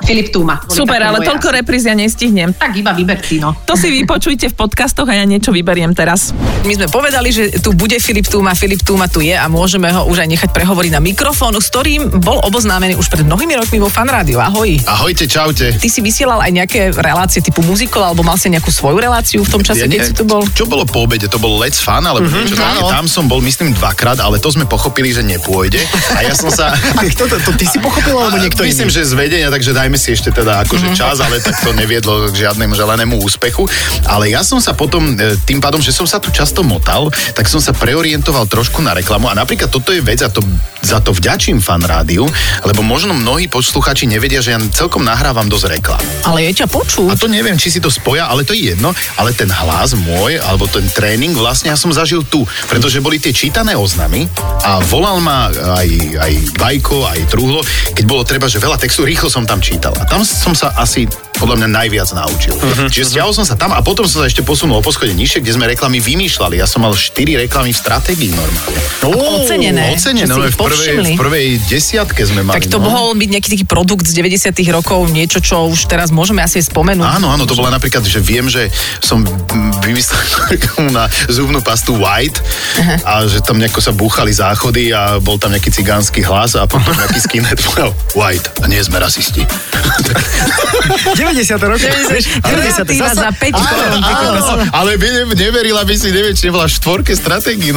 Filip 0.05 0.31
Túma. 0.31 0.61
Super, 0.69 1.01
ale 1.03 1.25
toľko 1.25 1.51
repríz 1.53 1.85
ja 1.85 1.95
nestihnem. 1.97 2.55
Tak 2.55 2.73
iba 2.77 2.95
vyber 2.95 3.19
ty, 3.19 3.43
no. 3.43 3.57
To 3.67 3.75
si 3.75 3.91
vypočujte 3.91 4.51
v 4.51 4.55
podcastoch 4.55 5.09
a 5.11 5.15
ja 5.15 5.25
niečo 5.27 5.51
vyberiem 5.51 5.93
teraz. 5.93 6.33
My 6.65 6.73
sme 6.75 6.87
povedali, 6.87 7.35
že 7.35 7.59
tu 7.59 7.75
bude 7.75 7.99
Filip 7.99 8.27
Túma, 8.31 8.55
Filip 8.55 8.81
Túma 8.85 9.11
tu 9.11 9.21
je 9.21 9.35
a 9.35 9.47
môžeme 9.51 9.91
ho 9.91 10.07
už 10.07 10.25
aj 10.25 10.29
nechať 10.29 10.51
prehovoriť 10.55 10.93
na 10.95 11.01
mikrofón, 11.03 11.57
s 11.59 11.69
ktorým 11.69 12.23
bol 12.23 12.39
oboznámený 12.47 12.95
už 12.97 13.11
pred 13.11 13.27
mnohými 13.27 13.59
rokmi 13.59 13.83
vo 13.83 13.91
Fan 13.91 14.09
Rádiu. 14.09 14.39
Ahoj. 14.39 14.81
Ahojte, 14.87 15.27
čaute. 15.27 15.75
Ty 15.77 15.89
si 15.91 16.01
vysielal 16.01 16.41
aj 16.41 16.53
nejaké 16.55 16.81
relácie 16.95 17.43
typu 17.43 17.61
muzikol, 17.67 18.07
alebo 18.07 18.23
mal 18.23 18.39
si 18.39 18.49
nejakú 18.49 18.71
svoju 18.71 19.03
reláciu 19.03 19.43
v 19.43 19.51
tom 19.51 19.63
čase, 19.67 19.85
ja, 19.85 19.91
keď 19.91 20.01
si 20.07 20.15
tu 20.15 20.25
bol? 20.25 20.47
Čo 20.55 20.65
bolo 20.71 20.87
po 20.87 21.05
obede? 21.05 21.27
To 21.29 21.43
bol 21.43 21.59
Let's 21.59 21.83
Fun, 21.83 22.07
alebo 22.07 22.25
mm-hmm, 22.25 22.39
niečo 22.47 22.57
také. 22.57 22.81
Tam 22.87 23.07
som 23.11 23.27
bol, 23.27 23.43
myslím, 23.43 23.75
dvakrát, 23.75 24.23
ale 24.23 24.39
to 24.39 24.49
sme 24.49 24.65
pochopili, 24.65 25.11
že 25.13 25.27
nepôjde. 25.27 25.83
A 26.17 26.25
ja 26.25 26.33
som 26.33 26.49
sa... 26.49 26.73
a 26.73 27.01
kto 27.03 27.29
to, 27.29 27.37
to 27.43 27.53
ty 27.59 27.67
si 27.67 27.79
pochopil, 27.83 28.15
alebo 28.15 28.39
niekto 28.39 28.63
Myslím, 28.65 28.93
iný? 28.93 28.97
že 29.01 29.03
z 29.09 29.15
vedenia, 29.17 29.49
takže 29.49 29.73
dajme 29.89 30.05
si 30.05 30.13
ešte 30.13 30.29
teda 30.37 30.69
akože 30.69 30.93
mm-hmm. 30.93 31.01
čas, 31.01 31.17
ale 31.25 31.41
tak 31.41 31.57
to 31.65 31.73
neviedlo 31.73 32.29
k 32.29 32.45
žiadnemu 32.45 32.77
želenému 32.77 33.25
úspechu. 33.25 33.65
Ale 34.05 34.29
ja 34.29 34.45
som 34.45 34.61
sa 34.61 34.77
potom, 34.77 35.17
e, 35.17 35.33
tým 35.49 35.65
pádom, 35.65 35.81
že 35.81 35.97
som 35.97 36.05
sa 36.05 36.21
tu 36.21 36.29
často 36.29 36.61
motal, 36.61 37.09
tak 37.33 37.49
som 37.49 37.57
sa 37.57 37.73
preorientoval 37.73 38.45
trošku 38.53 38.85
na 38.85 38.93
reklamu 38.93 39.33
a 39.33 39.35
napríklad 39.35 39.73
toto 39.73 39.97
je 39.97 40.05
vec 40.05 40.21
a 40.21 40.29
to, 40.29 40.45
za 40.85 41.01
to 41.01 41.17
vďačím 41.17 41.65
fan 41.65 41.81
rádiu, 41.81 42.29
lebo 42.69 42.85
možno 42.85 43.17
mnohí 43.17 43.49
posluchači 43.49 44.05
nevedia, 44.05 44.45
že 44.45 44.53
ja 44.53 44.61
celkom 44.69 45.09
nahrávam 45.09 45.49
dosť 45.49 45.81
reklam. 45.81 46.05
Ale 46.29 46.45
je 46.53 46.61
ťa 46.61 46.69
počuť. 46.69 47.09
A 47.09 47.17
to 47.17 47.33
neviem, 47.33 47.57
či 47.57 47.73
si 47.73 47.81
to 47.81 47.89
spoja, 47.89 48.29
ale 48.29 48.45
to 48.45 48.53
je 48.53 48.77
jedno, 48.77 48.93
ale 49.17 49.33
ten 49.33 49.49
hlas 49.49 49.97
môj, 49.97 50.37
alebo 50.37 50.69
ten 50.69 50.85
tréning 50.93 51.33
vlastne 51.33 51.73
ja 51.73 51.81
som 51.81 51.89
zažil 51.97 52.29
tu, 52.29 52.45
pretože 52.69 53.01
boli 53.01 53.17
tie 53.17 53.33
čítané 53.33 53.73
oznamy 53.73 54.29
a 54.69 54.85
volal 54.85 55.17
ma 55.25 55.49
aj, 55.49 55.89
aj 56.21 56.33
Bajko, 56.61 57.09
aj 57.09 57.21
Truhlo, 57.33 57.65
keď 57.97 58.05
bolo 58.05 58.21
treba, 58.29 58.53
že 58.53 58.61
veľa 58.61 58.77
textu, 58.77 59.09
rýchlo 59.09 59.33
som 59.33 59.49
tam 59.49 59.65
čítal. 59.65 59.78
A 59.87 60.05
tam 60.09 60.27
som 60.27 60.55
sa 60.59 60.75
asi 60.75 61.07
podľa 61.39 61.57
mňa 61.63 61.69
najviac 61.71 62.09
naučil. 62.19 62.55
Uh-huh, 62.59 62.91
Čiže 62.91 63.15
stiahol 63.15 63.31
som 63.31 63.47
sa 63.47 63.55
tam 63.55 63.71
a 63.71 63.79
potom 63.79 64.03
som 64.11 64.21
sa 64.21 64.27
ešte 64.27 64.43
posunul 64.43 64.83
o 64.83 64.83
poschode 64.83 65.15
nižšie, 65.15 65.39
kde 65.41 65.55
sme 65.55 65.71
reklamy 65.71 66.03
vymýšľali. 66.03 66.59
Ja 66.59 66.67
som 66.67 66.83
mal 66.83 66.93
4 66.99 67.15
reklamy 67.47 67.71
v 67.71 67.79
stratégii 67.79 68.35
normálne. 68.35 68.81
Oh, 69.07 69.47
ocenené. 69.47 69.95
Ocenené, 69.95 70.27
no, 70.27 70.43
v 70.43 70.59
prvej, 70.59 71.15
v 71.15 71.15
prvej 71.15 71.47
desiatke 71.71 72.27
sme 72.27 72.43
mali. 72.43 72.59
Tak 72.59 72.67
to 72.67 72.83
no. 72.83 72.91
mohol 72.91 73.15
byť 73.15 73.29
nejaký 73.31 73.49
taký 73.55 73.65
produkt 73.71 74.11
z 74.11 74.19
90 74.19 74.51
rokov, 74.75 75.07
niečo, 75.15 75.39
čo 75.39 75.71
už 75.71 75.87
teraz 75.87 76.11
môžeme 76.11 76.43
asi 76.43 76.59
spomenúť. 76.59 77.07
Áno, 77.07 77.31
áno, 77.31 77.47
to 77.47 77.55
bola 77.55 77.71
napríklad, 77.71 78.03
že 78.03 78.19
viem, 78.19 78.51
že 78.51 78.67
som 78.99 79.23
vymyslel 79.87 80.91
na 80.97 81.07
zubnú 81.31 81.63
pastu 81.63 81.95
White 81.95 82.43
uh-huh. 82.43 82.99
a 83.07 83.13
že 83.31 83.39
tam 83.47 83.63
nejako 83.63 83.79
sa 83.79 83.95
búchali 83.95 84.35
záchody 84.35 84.91
a 84.91 85.23
bol 85.23 85.39
tam 85.39 85.55
nejaký 85.55 85.71
cigánsky 85.71 86.27
hlas 86.27 86.59
a 86.59 86.67
potom 86.67 86.91
nejaký 86.99 87.21
skinhead 87.23 87.63
povedal 87.63 87.95
White 88.19 88.59
a 88.59 88.67
nie 88.67 88.83
sme 88.83 88.99
rasisti. 88.99 89.47
90. 91.17 91.63
roky. 91.63 91.87
90. 92.43 92.89
za 93.15 93.31
5 93.33 93.53
korún. 93.53 94.03
Ale 94.73 94.97
by 94.97 95.07
ne, 95.11 95.23
neverila 95.35 95.85
by 95.85 95.95
si, 95.99 96.09
neviem, 96.13 96.35
či 96.35 96.49
nebola 96.49 96.67
v 96.67 96.73
štvorke 96.73 97.13
stratégií. 97.17 97.71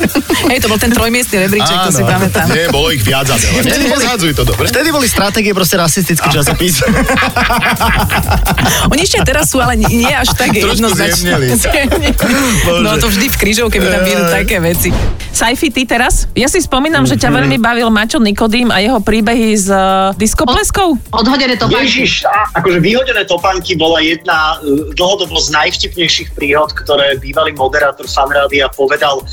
Hej, 0.50 0.58
to 0.64 0.66
bol 0.72 0.80
ten 0.80 0.90
trojmiestný 0.92 1.44
rebríček, 1.44 1.76
to 1.88 1.92
si 1.92 2.02
pamätám. 2.02 2.48
Nie, 2.50 2.72
bolo 2.72 2.88
ich 2.90 3.04
viac. 3.04 3.28
Vtedy 3.28 3.84
boli, 3.88 4.04
to 4.32 4.44
dobre. 4.44 4.66
Vtedy 4.68 4.88
boli 4.90 5.06
stratégie 5.08 5.52
proste 5.52 5.76
rasistický 5.76 6.28
časopis. 6.32 6.80
Oni 8.88 9.00
ešte 9.04 9.20
teraz 9.24 9.52
sú, 9.52 9.60
ale 9.60 9.76
nie 9.76 10.08
až 10.08 10.32
tak 10.32 10.56
jednoznačne. 10.56 11.36
no 12.84 12.90
to 12.96 13.06
vždy 13.12 13.26
v 13.28 13.36
krížovke 13.36 13.76
by 13.80 13.86
tam 13.88 14.02
byli 14.04 14.22
také 14.32 14.56
veci. 14.60 14.90
Saifi, 15.34 15.66
ty 15.68 15.82
teraz? 15.82 16.30
Ja 16.32 16.46
si 16.46 16.58
spomínam, 16.58 17.02
že 17.02 17.16
ťa 17.16 17.26
Mhm. 17.26 17.36
veľmi 17.36 17.56
bavil 17.58 17.90
Mačo 17.90 18.16
Nikodým 18.16 18.70
a 18.70 18.78
jeho 18.78 18.98
príbehy 18.98 19.50
s 19.52 19.66
uh, 19.66 20.14
diskopleskou. 20.14 20.94
Odhodené 21.10 21.54
to 21.54 21.66
Ježiš, 21.66 22.22
a- 22.24 22.54
akože 22.54 22.78
vyhodené 22.78 23.24
topánky 23.24 23.74
bola 23.74 23.98
jedna 23.98 24.56
e, 24.56 24.94
dlhodobo 24.94 25.34
z 25.36 25.50
najvtipnejších 25.52 26.32
príhod, 26.32 26.70
ktoré 26.70 27.18
bývalý 27.18 27.50
moderátor 27.52 28.06
fanrádia 28.06 28.70
povedal, 28.70 29.18
e, 29.18 29.24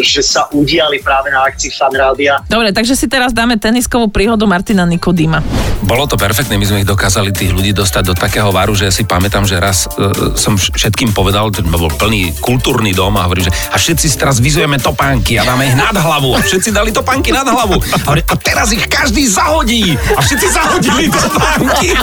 že 0.00 0.22
sa 0.22 0.46
udiali 0.50 1.00
práve 1.00 1.28
na 1.28 1.42
akcii 1.42 1.70
fanrádia. 1.72 2.38
Dobre, 2.46 2.70
takže 2.70 2.94
si 2.94 3.04
teraz 3.04 3.30
dáme 3.30 3.56
teniskovú 3.56 4.06
príhodu 4.06 4.46
Martina 4.46 4.86
Nikodýma. 4.86 5.42
Bolo 5.80 6.06
to 6.06 6.14
perfektné, 6.14 6.54
my 6.54 6.64
sme 6.64 6.78
ich 6.78 6.88
dokázali 6.88 7.32
tých 7.32 7.50
ľudí 7.50 7.72
dostať 7.72 8.02
do 8.04 8.14
takého 8.14 8.48
varu, 8.48 8.72
že 8.72 8.86
ja 8.86 8.92
si 8.92 9.02
pamätám, 9.02 9.42
že 9.42 9.56
raz 9.56 9.88
uh, 9.88 10.14
som 10.34 10.54
vš- 10.54 10.78
všetkým 10.78 11.10
povedal, 11.10 11.50
že 11.50 11.64
bol 11.64 11.90
plný 11.90 12.38
kultúrny 12.38 12.92
dom 12.92 13.16
a 13.16 13.26
hovorí, 13.26 13.42
že 13.42 13.52
a 13.66 13.76
všetci 13.76 14.06
si 14.06 14.14
teraz 14.14 14.38
vyzujeme 14.38 14.78
topánky 14.78 15.39
a 15.40 15.42
dáme 15.48 15.72
ich 15.72 15.76
nad 15.76 15.96
hlavu 15.96 16.36
a 16.36 16.44
všetci 16.44 16.68
dali 16.68 16.92
topánky 16.92 17.32
nad 17.32 17.48
hlavu. 17.48 17.80
A, 17.80 17.96
hovorí, 18.04 18.20
a 18.28 18.34
teraz 18.36 18.68
ich 18.76 18.84
každý 18.84 19.24
zahodí 19.24 19.96
a 19.96 20.20
všetci 20.20 20.46
zahodili 20.52 21.08
topánky. 21.08 21.96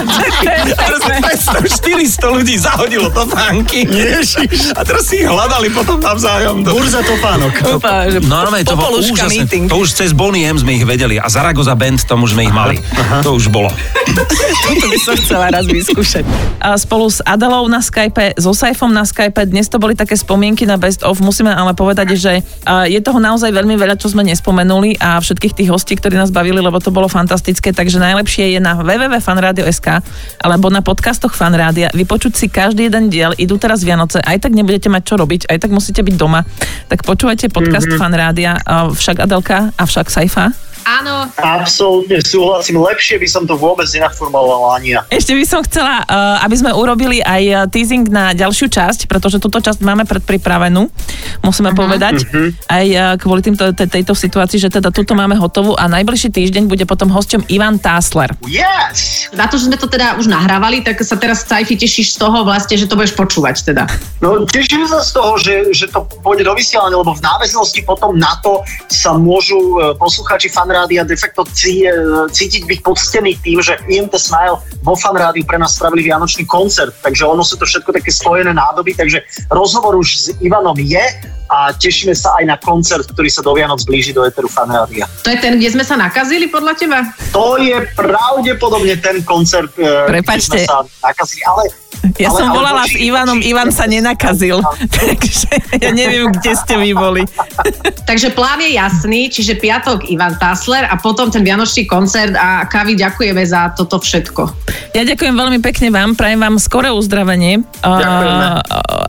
A 0.73 0.82
teraz 0.82 1.02
500, 1.62 2.17
400 2.17 2.36
ľudí 2.41 2.56
zahodilo 2.58 3.13
topánky. 3.13 3.86
Ježiš. 3.86 4.73
A 4.73 4.82
teraz 4.82 5.06
si 5.06 5.21
ich 5.21 5.30
hľadali 5.30 5.69
potom 5.69 6.02
navzájom. 6.02 6.65
Do... 6.65 6.73
Burza 6.73 7.06
topánok. 7.06 7.54
No, 7.62 7.78
normálne 8.26 8.65
to 8.65 8.73
bolo 8.73 8.97
úžasné. 9.06 9.45
meeting. 9.45 9.69
To 9.69 9.86
už 9.86 9.93
cez 9.93 10.17
Bonnie 10.17 10.50
M 10.50 10.58
sme 10.58 10.73
ich 10.73 10.86
vedeli 10.88 11.21
a 11.21 11.30
Zaragoza 11.30 11.78
Band 11.78 12.02
tomu 12.10 12.26
už 12.26 12.34
sme 12.34 12.50
ich 12.50 12.54
mali. 12.54 12.82
To 13.21 13.38
už 13.38 13.54
bolo. 13.54 13.69
Toto 14.65 14.86
by 14.89 14.97
som 14.97 15.13
chcela 15.13 15.54
raz 15.54 15.69
vyskúšať. 15.69 16.26
A 16.58 16.73
spolu 16.73 17.06
s 17.06 17.21
Adelou 17.21 17.69
na 17.69 17.86
Skype, 17.86 18.34
so 18.41 18.50
Saifom 18.58 18.89
na 18.89 19.06
Skype. 19.06 19.45
Dnes 19.45 19.69
to 19.69 19.78
boli 19.78 19.93
také 19.93 20.17
spomienky 20.17 20.65
na 20.65 20.82
Best 20.82 21.06
of. 21.06 21.21
Musíme 21.21 21.54
ale 21.54 21.78
povedať, 21.78 22.17
že 22.17 22.41
je 22.89 23.00
toho 23.04 23.21
naozaj 23.27 23.51
veľmi 23.51 23.75
veľa, 23.75 23.99
čo 23.99 24.07
sme 24.07 24.23
nespomenuli 24.23 24.95
a 25.03 25.19
všetkých 25.19 25.53
tých 25.59 25.69
hostí, 25.69 25.99
ktorí 25.99 26.15
nás 26.15 26.31
bavili, 26.31 26.63
lebo 26.63 26.79
to 26.79 26.95
bolo 26.95 27.11
fantastické. 27.11 27.75
Takže 27.75 27.99
najlepšie 27.99 28.55
je 28.55 28.59
na 28.63 28.79
www.fanradio.sk 28.79 29.99
alebo 30.39 30.71
na 30.71 30.79
podcastoch 30.79 31.35
Fanrádia 31.35 31.91
vypočuť 31.91 32.33
si 32.39 32.47
každý 32.47 32.87
jeden 32.87 33.11
diel. 33.11 33.35
Idú 33.35 33.59
teraz 33.59 33.83
Vianoce, 33.83 34.23
aj 34.23 34.47
tak 34.47 34.55
nebudete 34.55 34.87
mať 34.87 35.03
čo 35.03 35.15
robiť, 35.19 35.51
aj 35.51 35.57
tak 35.59 35.71
musíte 35.75 36.01
byť 36.01 36.15
doma. 36.15 36.47
Tak 36.87 37.03
počúvajte 37.03 37.51
podcast 37.51 37.91
mm-hmm. 37.91 37.99
Fanrádia, 37.99 38.51
však 38.95 39.27
Adelka 39.27 39.75
a 39.75 39.83
však 39.83 40.07
Saifa. 40.07 40.66
Áno. 40.88 41.28
Absolútne 41.36 42.23
súhlasím, 42.23 42.80
lepšie 42.80 43.19
by 43.19 43.28
som 43.28 43.43
to 43.43 43.60
vôbec 43.60 43.84
nenaformuloval 43.91 44.80
ani 44.80 44.95
ja. 44.95 45.04
Ešte 45.12 45.36
by 45.36 45.43
som 45.43 45.60
chcela, 45.67 46.08
uh, 46.08 46.39
aby 46.47 46.56
sme 46.56 46.71
urobili 46.71 47.19
aj 47.19 47.43
uh, 47.52 47.58
teasing 47.67 48.08
na 48.08 48.32
ďalšiu 48.32 48.71
časť, 48.71 49.12
pretože 49.12 49.43
túto 49.43 49.60
časť 49.60 49.84
máme 49.84 50.08
predpripravenú, 50.08 50.88
musíme 51.43 51.76
uh-huh. 51.76 51.82
povedať. 51.84 52.23
Uh-huh. 52.23 52.56
Aj 52.71 52.88
uh, 52.88 53.19
kvôli 53.19 53.43
týmto, 53.43 53.76
te, 53.76 53.84
tejto 53.84 54.15
situácii, 54.15 54.63
že 54.63 54.71
teda 54.71 54.88
túto 54.95 55.12
máme 55.12 55.36
hotovú 55.36 55.76
a 55.76 55.91
najbližší 55.91 56.32
týždeň 56.32 56.71
bude 56.71 56.88
potom 56.88 57.12
hosťom 57.12 57.52
Ivan 57.52 57.84
Tásler. 57.84 58.32
Yes! 58.47 59.28
Na 59.36 59.52
to, 59.52 59.60
že 59.60 59.67
sme 59.67 59.76
to 59.76 59.91
teda 59.91 60.15
už 60.15 60.32
nahrávali, 60.32 60.88
tak 60.88 61.04
sa 61.04 61.19
teraz 61.19 61.43
Saifi 61.43 61.76
tešíš 61.76 62.15
z 62.15 62.17
toho 62.23 62.47
vlastne, 62.47 62.80
že 62.80 62.88
to 62.88 62.95
budeš 62.95 63.12
počúvať 63.12 63.67
teda. 63.67 63.84
No, 64.23 64.47
teším 64.47 64.88
sa 64.88 65.04
z 65.04 65.12
toho, 65.12 65.36
že, 65.36 65.76
že 65.76 65.91
to 65.91 66.08
pôjde 66.23 66.47
do 66.47 66.56
vysielania, 66.56 66.95
lebo 66.95 67.12
v 67.12 67.21
náväznosti 67.21 67.84
potom 67.84 68.15
na 68.15 68.39
to 68.39 68.63
sa 68.88 69.13
môžu 69.19 69.58
e, 69.58 69.76
poslucháči 70.00 70.47
fanrádia 70.77 71.01
de 71.03 71.17
facto 71.17 71.41
cí, 71.49 71.89
cítiť 72.29 72.69
byť 72.69 72.79
poctení 72.85 73.33
tým, 73.41 73.57
že 73.57 73.81
IMT 73.89 74.13
Smile 74.13 74.61
vo 74.85 74.93
fanrádiu 74.93 75.41
pre 75.41 75.57
nás 75.57 75.73
spravili 75.73 76.05
vianočný 76.05 76.45
koncert, 76.45 76.93
takže 77.01 77.25
ono 77.25 77.41
sú 77.41 77.57
to 77.57 77.65
všetko 77.65 77.89
také 77.91 78.13
spojené 78.13 78.53
nádoby, 78.53 78.93
takže 78.93 79.25
rozhovor 79.49 79.97
už 79.97 80.09
s 80.13 80.25
Ivanom 80.37 80.77
je 80.77 81.01
a 81.49 81.73
tešíme 81.73 82.13
sa 82.13 82.37
aj 82.37 82.45
na 82.45 82.57
koncert, 82.59 83.09
ktorý 83.09 83.31
sa 83.31 83.41
do 83.41 83.55
Vianoc 83.55 83.81
blíži 83.81 84.11
do 84.11 84.21
Eteru 84.21 84.45
Fanrádia. 84.47 85.07
To 85.23 85.31
je 85.31 85.39
ten, 85.39 85.55
kde 85.55 85.73
sme 85.73 85.81
sa 85.81 85.97
nakazili 85.97 86.45
podľa 86.45 86.75
teba? 86.75 86.99
To 87.31 87.57
je 87.57 87.73
pravdepodobne 87.95 88.99
ten 88.99 89.23
koncert, 89.23 89.73
Prepačte. 89.73 90.61
kde 90.61 90.67
sme 90.67 90.69
sa 90.69 90.77
nakazili, 91.01 91.41
ale 91.41 91.63
Ja 92.19 92.29
ale- 92.29 92.37
som 92.37 92.47
ale 92.47 92.55
volala 92.55 92.83
voči- 92.83 92.93
s 92.93 93.01
Ivanom, 93.01 93.39
Ivan 93.41 93.69
sa 93.69 93.85
nenakazil. 93.85 94.59
Takže 95.01 95.49
ja 95.81 95.89
neviem, 95.91 96.29
kde 96.29 96.51
ste 96.53 96.75
vy 96.75 96.91
boli. 96.93 97.23
Takže 98.03 98.31
plán 98.31 98.59
je 98.59 98.75
jasný, 98.75 99.27
čiže 99.27 99.55
piatok 99.55 100.05
Ivan 100.05 100.37
Tasler 100.67 100.84
a 100.84 100.99
potom 100.99 101.32
ten 101.32 101.47
vianočný 101.47 101.88
koncert 101.88 102.36
a 102.36 102.67
Kavi 102.67 102.99
ďakujeme 102.99 103.39
za 103.47 103.71
toto 103.71 104.03
všetko. 104.03 104.67
Ja 104.91 105.08
ďakujem 105.08 105.32
veľmi 105.32 105.63
pekne 105.63 105.95
vám, 105.95 106.19
prajem 106.19 106.43
vám 106.43 106.60
skoré 106.60 106.91
uzdravenie. 106.91 107.63
Ďakujeme. 107.80 108.45
A, 108.51 108.60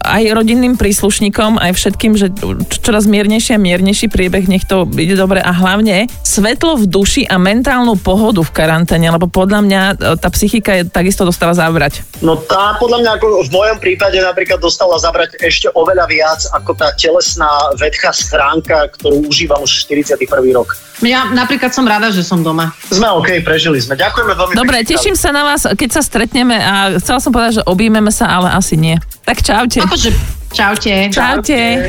aj 0.07 0.23
rodinným 0.39 0.79
príslušníkom, 0.79 1.59
aj 1.59 1.75
všetkým, 1.75 2.15
že 2.15 2.31
čoraz 2.79 3.11
miernejší 3.11 3.59
a 3.59 3.61
miernejší 3.61 4.07
priebeh, 4.07 4.47
nech 4.47 4.71
to 4.71 4.87
ide 4.95 5.19
dobre 5.19 5.43
a 5.43 5.51
hlavne 5.51 6.07
svetlo 6.23 6.79
v 6.79 6.87
duši 6.87 7.27
a 7.27 7.43
mentálnu 7.43 7.99
pohodu 7.99 8.39
v 8.47 8.55
karanténe, 8.55 9.11
lebo 9.11 9.27
podľa 9.27 9.59
mňa 9.67 9.83
e, 9.83 9.95
tá 10.15 10.31
psychika 10.31 10.79
je 10.79 10.87
takisto 10.87 11.27
dostala 11.27 11.59
zabrať. 11.59 12.07
No 12.23 12.39
tá 12.39 12.79
podľa 12.79 13.03
mňa 13.03 13.11
ako 13.19 13.27
v 13.43 13.51
mojom 13.51 13.79
prípade 13.83 14.23
napríklad 14.23 14.63
dostala 14.63 14.95
zabrať 15.03 15.43
ešte 15.43 15.75
oveľa 15.75 16.07
viac 16.07 16.41
ako 16.55 16.79
tá 16.79 16.95
telesná 16.95 17.51
vedchá 17.75 18.15
schránka, 18.15 18.95
ktorú 18.95 19.27
užívam 19.27 19.59
už 19.67 19.91
41. 19.91 20.23
rok. 20.55 20.79
Ja 21.03 21.31
napríklad 21.39 21.71
som 21.71 21.87
rada, 21.87 22.11
že 22.11 22.27
som 22.27 22.43
doma. 22.43 22.75
Sme 22.91 23.07
OK, 23.15 23.39
prežili 23.47 23.79
sme. 23.79 23.95
Ďakujeme 23.95 24.35
veľmi 24.35 24.59
Dobre, 24.59 24.83
pekne. 24.83 24.91
teším 24.91 25.15
sa 25.15 25.31
na 25.31 25.47
vás, 25.47 25.63
keď 25.63 25.91
sa 25.95 26.03
stretneme 26.03 26.59
a 26.59 26.99
chcela 26.99 27.23
som 27.23 27.31
povedať, 27.31 27.63
že 27.63 27.65
objímeme 27.71 28.11
sa, 28.11 28.43
ale 28.43 28.51
asi 28.51 28.75
nie. 28.75 28.99
Tak 29.23 29.47
čaute. 29.47 29.79
Akože, 29.87 30.11
čaute. 30.51 31.15
Čaute. 31.15 31.87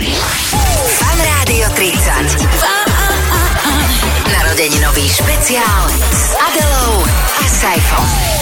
Fan 1.01 1.17
Rádio 1.17 1.65
30. 1.73 2.45
Narodeninový 4.29 5.09
špeciál 5.09 5.89
s 6.13 6.37
Adelou 6.37 7.01
a 7.41 7.45
Saifom. 7.49 8.38